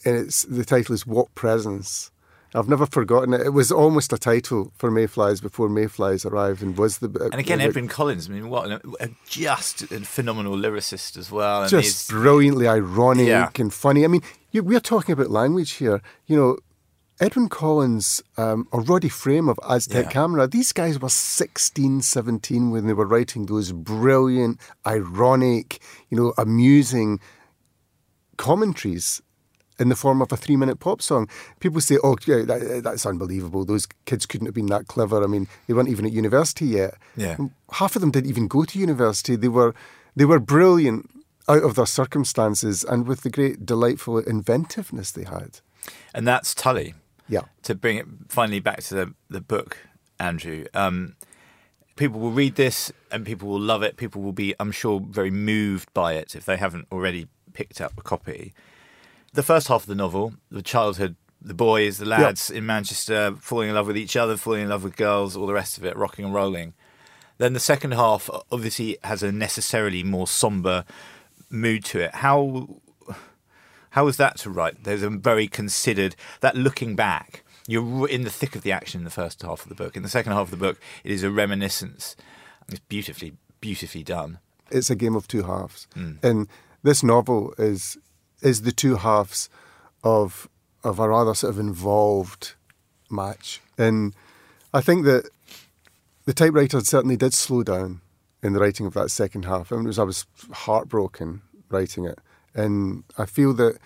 and 0.06 0.16
it's 0.16 0.44
the 0.44 0.64
title 0.64 0.94
is 0.94 1.06
"What 1.06 1.34
Presence." 1.34 2.10
I've 2.54 2.68
never 2.68 2.84
forgotten 2.86 3.32
it. 3.32 3.40
It 3.40 3.50
was 3.50 3.72
almost 3.72 4.12
a 4.12 4.18
title 4.18 4.72
for 4.76 4.90
Mayflies 4.90 5.40
before 5.40 5.68
Mayflies 5.70 6.26
arrived, 6.26 6.62
and 6.62 6.76
was 6.76 6.98
the 6.98 7.08
And 7.32 7.40
again, 7.40 7.58
the- 7.58 7.64
Edwyn 7.64 7.88
Collins. 7.88 8.28
I 8.28 8.32
mean, 8.32 8.48
what 8.50 8.70
an, 8.70 8.80
a 9.00 9.08
just 9.26 9.82
a 9.90 10.00
phenomenal 10.00 10.54
lyricist 10.56 11.16
as 11.16 11.30
well. 11.30 11.62
And 11.62 11.70
just 11.70 12.10
brilliantly 12.10 12.68
ironic 12.68 13.26
Yeah. 13.28 13.48
and 13.58 13.72
funny. 13.72 14.04
I 14.04 14.08
mean, 14.08 14.22
you, 14.50 14.62
we're 14.62 14.80
talking 14.80 15.12
about 15.14 15.30
language 15.30 15.72
here. 15.72 16.02
You 16.26 16.36
know, 16.36 16.56
Edwyn 17.20 17.48
Collins 17.48 18.22
um, 18.36 18.66
or 18.72 18.82
Roddy 18.82 19.08
Frame 19.08 19.48
of 19.48 19.58
Aztec 19.68 20.06
Yeah. 20.06 20.10
Camera, 20.10 20.46
these 20.46 20.72
guys 20.72 20.98
were 21.00 21.08
16, 21.08 22.02
17 22.02 22.70
when 22.70 22.86
they 22.86 22.92
were 22.92 23.06
writing 23.06 23.46
those 23.46 23.72
brilliant, 23.72 24.58
ironic, 24.86 25.80
you 26.10 26.16
know, 26.18 26.34
amusing 26.36 27.18
commentaries 28.36 29.22
in 29.78 29.88
the 29.88 29.96
form 29.96 30.20
of 30.22 30.32
a 30.32 30.36
three 30.36 30.56
minute 30.56 30.80
pop 30.80 31.02
song. 31.02 31.28
People 31.60 31.80
say, 31.80 31.98
oh, 32.04 32.16
yeah, 32.26 32.42
that, 32.42 32.82
that's 32.84 33.06
unbelievable. 33.06 33.64
Those 33.64 33.86
kids 34.04 34.26
couldn't 34.26 34.46
have 34.46 34.54
been 34.54 34.66
that 34.66 34.86
clever. 34.86 35.22
I 35.22 35.26
mean, 35.26 35.48
they 35.66 35.74
weren't 35.74 35.88
even 35.88 36.06
at 36.06 36.12
university 36.12 36.66
yet. 36.66 36.94
Yeah. 37.16 37.36
Half 37.72 37.96
of 37.96 38.00
them 38.02 38.10
didn't 38.10 38.30
even 38.30 38.48
go 38.48 38.64
to 38.64 38.78
university. 38.78 39.36
They 39.36 39.48
were, 39.48 39.74
they 40.14 40.24
were 40.24 40.38
brilliant 40.40 41.10
out 41.48 41.62
of 41.62 41.74
their 41.74 41.86
circumstances 41.86 42.84
and 42.84 43.06
with 43.06 43.22
the 43.22 43.30
great 43.30 43.66
delightful 43.66 44.18
inventiveness 44.18 45.10
they 45.10 45.24
had. 45.24 45.60
and 46.14 46.26
that's 46.26 46.54
Tully. 46.54 46.94
Yeah. 47.28 47.42
to 47.62 47.74
bring 47.74 47.96
it 47.96 48.06
finally 48.28 48.60
back 48.60 48.82
to 48.84 48.94
the, 48.94 49.14
the 49.30 49.40
book, 49.40 49.78
Andrew, 50.20 50.66
um, 50.74 51.16
people 51.96 52.20
will 52.20 52.30
read 52.30 52.56
this 52.56 52.92
and 53.10 53.24
people 53.24 53.48
will 53.48 53.60
love 53.60 53.82
it. 53.82 53.96
People 53.96 54.22
will 54.22 54.32
be, 54.32 54.54
I'm 54.60 54.70
sure, 54.72 55.00
very 55.00 55.30
moved 55.30 55.92
by 55.94 56.14
it 56.14 56.34
if 56.34 56.44
they 56.44 56.56
haven't 56.56 56.88
already 56.92 57.28
picked 57.54 57.80
up 57.80 57.92
a 57.96 58.02
copy. 58.02 58.52
The 59.32 59.42
first 59.42 59.68
half 59.68 59.82
of 59.82 59.86
the 59.86 59.94
novel, 59.94 60.34
the 60.50 60.62
childhood, 60.62 61.16
the 61.40 61.54
boys, 61.54 61.98
the 61.98 62.04
lads 62.04 62.50
in 62.50 62.66
Manchester 62.66 63.34
falling 63.40 63.70
in 63.70 63.74
love 63.74 63.86
with 63.86 63.96
each 63.96 64.16
other, 64.16 64.36
falling 64.36 64.62
in 64.62 64.68
love 64.68 64.84
with 64.84 64.96
girls, 64.96 65.36
all 65.36 65.46
the 65.46 65.54
rest 65.54 65.78
of 65.78 65.84
it, 65.84 65.96
rocking 65.96 66.24
and 66.24 66.34
rolling. 66.34 66.74
Then 67.38 67.54
the 67.54 67.60
second 67.60 67.92
half 67.92 68.30
obviously 68.50 68.98
has 69.02 69.22
a 69.22 69.32
necessarily 69.32 70.04
more 70.04 70.26
somber 70.26 70.84
mood 71.50 71.84
to 71.86 72.00
it. 72.00 72.14
How 72.16 72.68
how 73.90 74.04
was 74.06 74.16
that 74.16 74.38
to 74.38 74.50
write? 74.50 74.84
There's 74.84 75.02
a 75.02 75.10
very 75.10 75.48
considered 75.48 76.16
that 76.40 76.56
looking 76.56 76.96
back. 76.96 77.44
You're 77.66 78.08
in 78.08 78.24
the 78.24 78.30
thick 78.30 78.56
of 78.56 78.62
the 78.62 78.72
action 78.72 79.00
in 79.00 79.04
the 79.04 79.10
first 79.10 79.42
half 79.42 79.62
of 79.62 79.68
the 79.68 79.74
book. 79.74 79.96
In 79.96 80.02
the 80.02 80.08
second 80.08 80.32
half 80.32 80.46
of 80.46 80.50
the 80.50 80.56
book, 80.56 80.80
it 81.04 81.10
is 81.10 81.22
a 81.22 81.30
reminiscence. 81.30 82.16
It's 82.68 82.80
beautifully, 82.80 83.34
beautifully 83.60 84.02
done. 84.02 84.38
It's 84.70 84.90
a 84.90 84.94
game 84.94 85.14
of 85.14 85.28
two 85.28 85.42
halves. 85.42 85.86
Mm. 85.94 86.24
And 86.24 86.48
this 86.82 87.02
novel 87.02 87.54
is 87.58 87.98
is 88.42 88.62
the 88.62 88.72
two 88.72 88.96
halves 88.96 89.48
of 90.02 90.48
of 90.84 90.98
a 90.98 91.08
rather 91.08 91.34
sort 91.34 91.52
of 91.52 91.60
involved 91.60 92.54
match. 93.10 93.60
And 93.78 94.14
I 94.74 94.80
think 94.80 95.04
that 95.04 95.28
the 96.24 96.32
typewriter 96.32 96.80
certainly 96.80 97.16
did 97.16 97.34
slow 97.34 97.62
down 97.62 98.00
in 98.42 98.52
the 98.52 98.60
writing 98.60 98.86
of 98.86 98.94
that 98.94 99.10
second 99.10 99.44
half. 99.44 99.70
I 99.70 99.76
mean, 99.76 99.84
was, 99.84 99.98
I 99.98 100.02
was 100.02 100.26
heartbroken 100.52 101.42
writing 101.68 102.04
it. 102.04 102.18
And 102.54 103.04
I 103.16 103.26
feel 103.26 103.52
that 103.54 103.78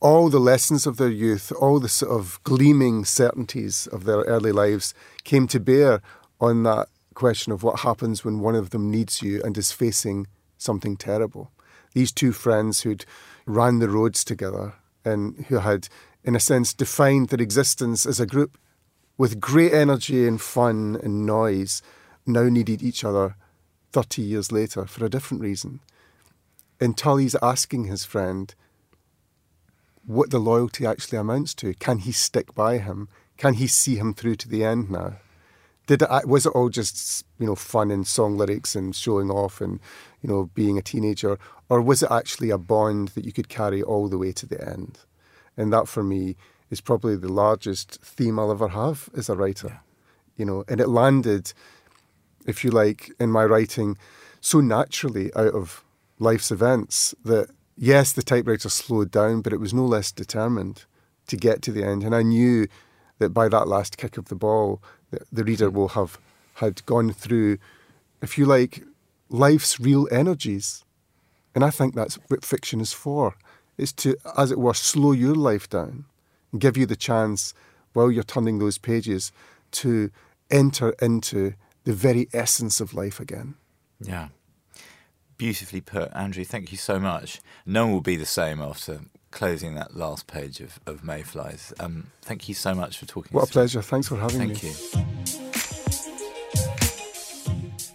all 0.00 0.28
the 0.28 0.38
lessons 0.38 0.86
of 0.86 0.96
their 0.96 1.10
youth, 1.10 1.52
all 1.52 1.80
the 1.80 1.88
sort 1.88 2.12
of 2.12 2.40
gleaming 2.44 3.04
certainties 3.04 3.86
of 3.88 4.04
their 4.04 4.20
early 4.22 4.52
lives 4.52 4.94
came 5.24 5.46
to 5.48 5.60
bear 5.60 6.00
on 6.40 6.62
that 6.62 6.88
question 7.14 7.52
of 7.52 7.62
what 7.62 7.80
happens 7.80 8.24
when 8.24 8.38
one 8.38 8.54
of 8.54 8.70
them 8.70 8.90
needs 8.90 9.22
you 9.22 9.42
and 9.42 9.58
is 9.58 9.72
facing 9.72 10.26
something 10.56 10.96
terrible. 10.96 11.50
These 11.94 12.12
two 12.12 12.32
friends 12.32 12.82
who'd 12.82 13.04
ran 13.48 13.78
the 13.78 13.88
roads 13.88 14.22
together 14.22 14.74
and 15.04 15.46
who 15.48 15.58
had, 15.58 15.88
in 16.22 16.36
a 16.36 16.40
sense, 16.40 16.74
defined 16.74 17.28
their 17.28 17.42
existence 17.42 18.06
as 18.06 18.20
a 18.20 18.26
group 18.26 18.58
with 19.16 19.40
great 19.40 19.72
energy 19.72 20.28
and 20.28 20.40
fun 20.40 20.98
and 21.02 21.26
noise, 21.26 21.82
now 22.24 22.44
needed 22.44 22.82
each 22.82 23.04
other 23.04 23.34
30 23.92 24.22
years 24.22 24.52
later 24.52 24.86
for 24.86 25.04
a 25.04 25.10
different 25.10 25.42
reason. 25.42 25.80
And 26.80 26.96
Tully's 26.96 27.34
asking 27.42 27.84
his 27.84 28.04
friend 28.04 28.54
what 30.06 30.30
the 30.30 30.38
loyalty 30.38 30.86
actually 30.86 31.18
amounts 31.18 31.54
to. 31.54 31.74
Can 31.74 31.98
he 31.98 32.12
stick 32.12 32.54
by 32.54 32.78
him? 32.78 33.08
Can 33.36 33.54
he 33.54 33.66
see 33.66 33.96
him 33.96 34.14
through 34.14 34.36
to 34.36 34.48
the 34.48 34.64
end 34.64 34.90
now? 34.90 35.14
Did 35.86 36.02
it, 36.02 36.28
was 36.28 36.46
it 36.46 36.50
all 36.50 36.68
just 36.68 37.24
you 37.38 37.46
know 37.46 37.54
fun 37.54 37.90
and 37.90 38.06
song 38.06 38.36
lyrics 38.36 38.76
and 38.76 38.94
showing 38.94 39.30
off 39.30 39.60
and 39.60 39.80
you 40.22 40.28
know 40.28 40.50
being 40.54 40.76
a 40.76 40.82
teenager, 40.82 41.38
or 41.68 41.80
was 41.80 42.02
it 42.02 42.10
actually 42.10 42.50
a 42.50 42.58
bond 42.58 43.08
that 43.08 43.24
you 43.24 43.32
could 43.32 43.48
carry 43.48 43.82
all 43.82 44.08
the 44.08 44.18
way 44.18 44.32
to 44.32 44.46
the 44.46 44.66
end? 44.66 45.00
And 45.56 45.72
that 45.72 45.88
for 45.88 46.02
me 46.02 46.36
is 46.70 46.80
probably 46.80 47.16
the 47.16 47.32
largest 47.32 48.00
theme 48.02 48.38
I'll 48.38 48.50
ever 48.50 48.68
have 48.68 49.08
as 49.16 49.28
a 49.28 49.36
writer. 49.36 49.80
You 50.36 50.44
know, 50.44 50.64
and 50.68 50.80
it 50.80 50.88
landed, 50.88 51.52
if 52.46 52.64
you 52.64 52.70
like, 52.70 53.10
in 53.18 53.30
my 53.30 53.44
writing 53.44 53.98
so 54.40 54.60
naturally 54.60 55.34
out 55.34 55.54
of 55.54 55.84
life's 56.18 56.50
events 56.50 57.14
that 57.24 57.50
yes, 57.76 58.12
the 58.12 58.22
typewriter 58.22 58.68
slowed 58.68 59.10
down, 59.10 59.40
but 59.40 59.52
it 59.52 59.60
was 59.60 59.74
no 59.74 59.84
less 59.84 60.12
determined 60.12 60.84
to 61.26 61.36
get 61.36 61.62
to 61.62 61.72
the 61.72 61.84
end. 61.84 62.02
And 62.02 62.14
I 62.14 62.22
knew 62.22 62.66
that 63.18 63.30
by 63.30 63.48
that 63.48 63.68
last 63.68 63.96
kick 63.96 64.16
of 64.16 64.26
the 64.26 64.34
ball, 64.34 64.82
the, 65.10 65.20
the 65.32 65.44
reader 65.44 65.70
mm. 65.70 65.74
will 65.74 65.88
have 65.88 66.18
had 66.54 66.84
gone 66.86 67.12
through, 67.12 67.58
if 68.22 68.36
you 68.36 68.46
like, 68.46 68.82
life's 69.28 69.78
real 69.78 70.08
energies 70.10 70.84
And 71.58 71.64
I 71.64 71.70
think 71.70 71.96
that's 71.96 72.14
what 72.28 72.44
fiction 72.44 72.80
is 72.80 72.92
for. 72.92 73.34
It's 73.76 73.90
to, 73.94 74.16
as 74.36 74.52
it 74.52 74.60
were, 74.60 74.74
slow 74.74 75.10
your 75.10 75.34
life 75.34 75.68
down 75.68 76.04
and 76.52 76.60
give 76.60 76.76
you 76.76 76.86
the 76.86 76.94
chance, 76.94 77.52
while 77.94 78.12
you're 78.12 78.22
turning 78.22 78.60
those 78.60 78.78
pages, 78.78 79.32
to 79.72 80.12
enter 80.52 80.90
into 81.02 81.54
the 81.82 81.92
very 81.92 82.28
essence 82.32 82.80
of 82.80 82.94
life 82.94 83.18
again. 83.18 83.56
Yeah. 84.00 84.28
Beautifully 85.36 85.80
put, 85.80 86.12
Andrew. 86.14 86.44
Thank 86.44 86.70
you 86.70 86.78
so 86.78 87.00
much. 87.00 87.40
No 87.66 87.86
one 87.86 87.92
will 87.92 88.02
be 88.02 88.14
the 88.14 88.24
same 88.24 88.60
after 88.60 89.00
closing 89.32 89.74
that 89.74 89.96
last 89.96 90.28
page 90.28 90.60
of, 90.60 90.78
of 90.86 91.02
Mayflies. 91.02 91.72
Um, 91.80 92.12
thank 92.22 92.48
you 92.48 92.54
so 92.54 92.72
much 92.72 92.98
for 92.98 93.06
talking. 93.06 93.32
What 93.32 93.48
a 93.48 93.52
pleasure. 93.52 93.82
Thanks 93.82 94.06
for 94.06 94.16
having 94.16 94.38
thank 94.38 94.62
me. 94.62 94.70
Thank 94.70 95.40
you. 95.40 95.47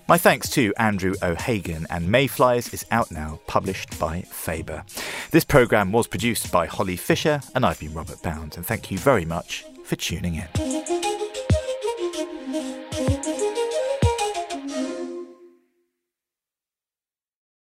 My 0.06 0.18
thanks 0.18 0.50
to 0.50 0.74
Andrew 0.78 1.14
O'Hagan, 1.24 1.88
and 1.90 2.10
Mayflies 2.10 2.74
is 2.74 2.86
out 2.92 3.10
now, 3.10 3.40
published 3.48 3.98
by 4.00 4.22
Faber. 4.24 4.84
This 5.32 5.46
programme 5.46 5.94
was 5.94 6.08
produced 6.08 6.52
by 6.52 6.66
Holly 6.66 6.98
Fisher, 6.98 7.40
and 7.56 7.66
I've 7.66 7.80
been 7.80 7.94
Robert 7.94 8.22
Bound, 8.22 8.58
and 8.58 8.66
thank 8.66 8.92
you 8.92 8.98
very 8.98 9.24
much 9.24 9.66
for 9.86 9.96
tuning 9.96 10.36
in. 10.36 10.93